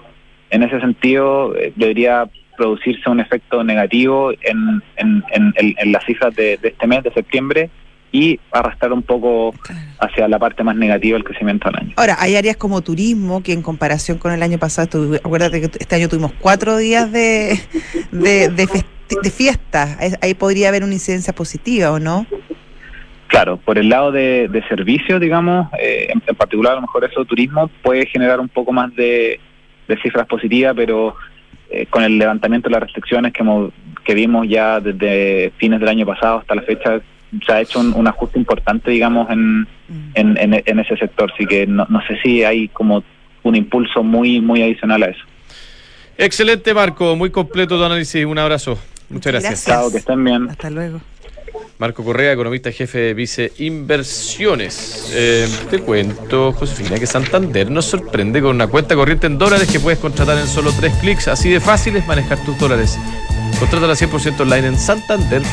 en 0.50 0.64
ese 0.64 0.80
sentido 0.80 1.56
eh, 1.56 1.72
debería 1.76 2.26
producirse 2.58 3.10
un 3.10 3.20
efecto 3.20 3.64
negativo 3.64 4.32
en, 4.32 4.82
en, 4.98 5.24
en, 5.32 5.54
en- 5.58 5.76
en 5.78 5.92
las 5.92 6.04
cifras 6.06 6.36
de, 6.36 6.58
de 6.58 6.70
este 6.70 6.88
mes, 6.88 7.04
de 7.04 7.12
septiembre, 7.14 7.70
y 8.12 8.40
arrastrar 8.52 8.94
un 8.94 9.02
poco 9.02 9.56
hacia 10.00 10.28
la 10.28 10.38
parte 10.38 10.64
más 10.64 10.76
negativa 10.76 11.16
del 11.16 11.24
crecimiento 11.24 11.68
del 11.70 11.80
año. 11.80 11.94
Ahora, 11.98 12.16
hay 12.20 12.36
áreas 12.36 12.58
como 12.58 12.82
turismo 12.82 13.42
que 13.42 13.54
en 13.54 13.64
comparación 13.64 14.20
con 14.20 14.32
el 14.32 14.44
año 14.44 14.60
pasado, 14.60 14.88
tuvi- 14.88 15.18
acuérdate 15.18 15.60
que 15.62 15.66
este 15.80 15.96
año 15.96 16.08
tuvimos 16.08 16.32
cuatro 16.40 16.78
días 16.78 17.12
de, 17.12 17.58
de, 18.12 18.50
de, 18.50 18.68
festi- 18.68 19.20
de 19.22 19.30
fiesta. 19.32 19.98
Ahí- 20.00 20.14
Ahí 20.22 20.34
podría 20.36 20.70
haber 20.70 20.84
una 20.84 20.94
incidencia 20.94 21.34
positiva, 21.34 21.92
¿o 21.92 21.98
no? 22.00 22.28
Claro, 23.30 23.58
por 23.58 23.80
el 23.80 23.90
lado 23.90 24.12
de, 24.12 24.48
de 24.48 24.62
servicios, 24.68 25.20
digamos, 25.20 25.68
eh, 25.80 26.10
en, 26.14 26.22
en 26.28 26.36
particular 26.36 26.74
a 26.74 26.76
lo 26.76 26.82
mejor 26.82 27.04
eso 27.06 27.26
turismo 27.26 27.68
puede 27.82 28.06
generar 28.06 28.40
un 28.40 28.48
poco 28.48 28.72
más 28.72 28.96
de, 28.96 29.40
de 29.88 29.98
cifras 30.04 30.28
positivas, 30.28 30.74
pero 30.76 31.16
eh, 31.70 31.86
con 31.90 32.04
el 32.04 32.18
levantamiento 32.18 32.70
de 32.70 32.74
las 32.74 32.84
restricciones 32.84 33.34
que, 33.34 33.42
hemos- 33.44 33.72
que 34.06 34.14
vimos 34.14 34.48
ya 34.48 34.80
desde 34.80 35.52
fines 35.58 35.80
del 35.80 35.90
año 35.90 36.06
pasado 36.06 36.40
hasta 36.40 36.56
la 36.56 36.62
fecha, 36.64 37.02
se 37.46 37.52
ha 37.52 37.62
hecho 37.62 37.80
un, 37.80 37.94
un 37.94 38.08
ajuste 38.08 38.38
importante, 38.38 38.92
digamos, 38.92 39.30
en, 39.32 39.68
en, 40.14 40.38
en- 40.38 40.62
en 40.66 40.80
ese 40.80 40.96
sector. 40.98 41.32
Así 41.34 41.46
que 41.46 41.66
no, 41.66 41.86
no 41.90 42.02
sé 42.08 42.18
si 42.22 42.44
hay 42.44 42.68
como 42.68 43.04
un 43.44 43.56
impulso 43.56 44.04
muy, 44.04 44.40
muy 44.40 44.62
adicional 44.62 45.04
a 45.04 45.08
eso. 45.08 45.24
Excelente, 46.18 46.74
Marco. 46.74 47.16
Muy 47.16 47.32
completo 47.32 47.78
tu 47.78 47.84
análisis. 47.84 48.24
Un 48.26 48.38
abrazo. 48.38 48.72
Muchas 48.72 49.10
Muchas 49.10 49.32
gracias. 49.34 49.52
gracias. 49.66 49.76
Chao, 49.82 49.92
que 49.92 49.98
estén 49.98 50.24
bien. 50.24 50.50
Hasta 50.50 50.70
luego. 50.70 51.02
Marco 51.80 52.04
Correa, 52.04 52.32
economista 52.32 52.72
jefe 52.72 53.00
de 53.00 53.14
Vice 53.14 53.52
Inversiones. 53.58 55.10
Eh, 55.12 55.50
te 55.70 55.80
cuento, 55.80 56.54
Josefina, 56.54 57.00
que 57.00 57.08
Santander 57.08 57.70
nos 57.72 57.86
sorprende 57.86 58.42
con 58.42 58.56
una 58.56 58.68
cuenta 58.68 58.96
corriente 58.96 59.28
en 59.28 59.38
dólares 59.38 59.70
que 59.72 59.80
puedes 59.80 60.00
contratar 60.00 60.38
en 60.38 60.48
solo 60.48 60.72
tres 60.80 60.94
clics. 61.02 61.28
Así 61.28 61.50
de 61.50 61.60
fácil 61.60 61.96
es 61.96 62.06
manejar 62.06 62.38
tus 62.46 62.58
dólares. 62.60 62.98
Contrátala 63.60 63.94
100% 63.94 64.40
online 64.42 64.68
en 64.68 64.78
santander.cl. 64.78 65.48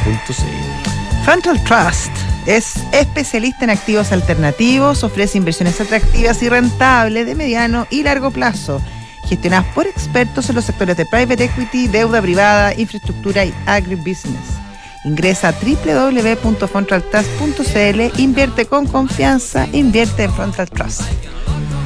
Frontal 1.25 1.63
Trust 1.65 2.13
es 2.47 2.75
especialista 2.93 3.65
en 3.65 3.71
activos 3.71 4.13
alternativos, 4.13 5.05
ofrece 5.05 5.39
inversiones 5.39 5.81
atractivas 5.81 6.43
y 6.43 6.49
rentables 6.49 7.27
de 7.27 7.35
mediano 7.35 7.87
y 7.91 8.03
largo 8.03 8.31
plazo, 8.31 8.81
gestionadas 9.29 9.67
por 9.75 9.87
expertos 9.87 10.49
en 10.51 10.57
los 10.57 10.65
sectores 10.65 10.97
de 10.97 11.07
private 11.07 11.45
equity, 11.45 11.89
deuda 11.89 12.21
privada, 12.21 12.75
infraestructura 12.75 13.45
y 13.45 13.55
agribusiness. 13.67 14.70
Ingresa 15.05 15.49
a 15.49 15.53
www.frontaltrust.cl, 15.53 18.21
invierte 18.21 18.67
con 18.67 18.87
confianza, 18.87 19.67
invierte 19.73 20.25
en 20.25 20.33
Frontal 20.33 20.69
Trust. 20.69 21.03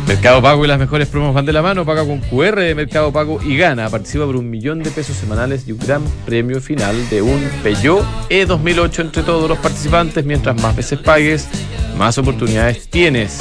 Mercado 0.07 0.43
Pago 0.43 0.65
y 0.65 0.69
las 0.69 0.79
mejores 0.79 1.09
promos 1.09 1.35
van 1.35 1.47
de 1.47 1.53
la 1.53 1.63
mano. 1.63 1.87
Paga 1.87 2.05
con 2.05 2.21
QR 2.21 2.61
de 2.61 2.75
Mercado 2.75 3.13
Pago 3.13 3.41
y 3.43 3.57
gana. 3.57 3.89
Participa 3.89 4.27
por 4.27 4.37
un 4.37 4.51
millón 4.51 4.83
de 4.83 4.91
pesos 4.91 5.17
semanales 5.17 5.67
y 5.67 5.73
un 5.73 5.79
gran 5.79 6.03
premio 6.27 6.61
final 6.61 7.09
de 7.09 7.23
un 7.23 7.41
Peugeot 7.63 8.05
E2008 8.29 9.01
entre 9.01 9.23
todos 9.23 9.49
los 9.49 9.59
participantes. 9.59 10.25
Mientras 10.25 10.61
más 10.61 10.77
veces 10.77 10.99
pagues, 10.99 11.49
más 11.97 12.19
oportunidades 12.19 12.89
tienes. 12.91 13.41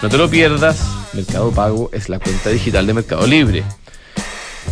No 0.00 0.08
te 0.08 0.16
lo 0.16 0.30
pierdas. 0.30 0.80
Mercado 1.12 1.50
Pago 1.50 1.90
es 1.92 2.08
la 2.08 2.18
cuenta 2.18 2.50
digital 2.50 2.86
de 2.86 2.94
Mercado 2.94 3.26
Libre. 3.26 3.64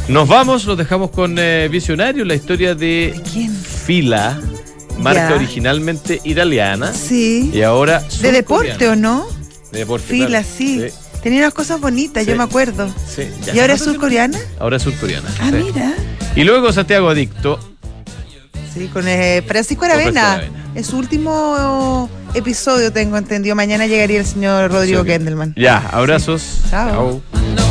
Nos 0.09 0.29
vamos, 0.29 0.65
los 0.65 0.79
dejamos 0.79 1.11
con 1.11 1.37
eh, 1.39 1.69
Visionario, 1.69 2.25
la 2.25 2.35
historia 2.35 2.75
de 2.75 3.13
¿De 3.13 3.23
quién? 3.23 3.53
Fila, 3.87 4.38
marca 4.99 5.31
Ya. 5.31 5.35
originalmente 5.37 6.20
italiana 6.25 6.92
Sí. 6.92 7.51
y 7.55 7.62
ahora 7.62 8.03
¿De 8.20 8.33
deporte 8.33 8.88
o 8.88 8.96
no? 8.96 9.27
De 9.72 9.81
deporte. 9.81 10.07
Fila, 10.09 10.27
claro. 10.29 10.46
sí. 10.57 10.83
Tenía 11.22 11.40
unas 11.40 11.55
cosas 11.55 11.81
bonitas, 11.81 12.25
Sí. 12.25 12.31
yo 12.31 12.37
me 12.37 12.44
acuerdo. 12.44 12.88
Sí, 13.14 13.29
ya 13.44 13.55
¿Y 13.55 13.59
ahora 13.61 13.75
es 13.75 13.83
surcoreana? 13.83 14.38
Ahora 14.61 14.77
es 14.77 14.83
surcoreana. 14.83 15.29
Ah, 15.40 15.51
sí. 15.51 15.57
mira. 15.64 15.94
Y 16.37 16.44
luego 16.44 16.72
Santiago 16.72 17.09
Adicto. 17.09 17.59
Sí, 18.75 18.88
con 18.92 19.09
eh, 19.09 19.42
Francisco 19.46 19.85
Aravena. 19.87 20.42
Es 20.75 20.88
su 20.88 20.99
último 20.99 22.09
episodio, 22.35 22.92
tengo 22.92 23.16
entendido. 23.16 23.57
Mañana 23.57 23.87
llegaría 23.87 24.20
el 24.20 24.27
señor 24.27 24.70
Rodrigo 24.70 24.99
Sí, 24.99 25.01
ok. 25.03 25.07
Kendelman. 25.07 25.55
Ya, 25.57 25.79
abrazos. 25.79 26.42
Chao. 26.70 27.22
know 27.55 27.65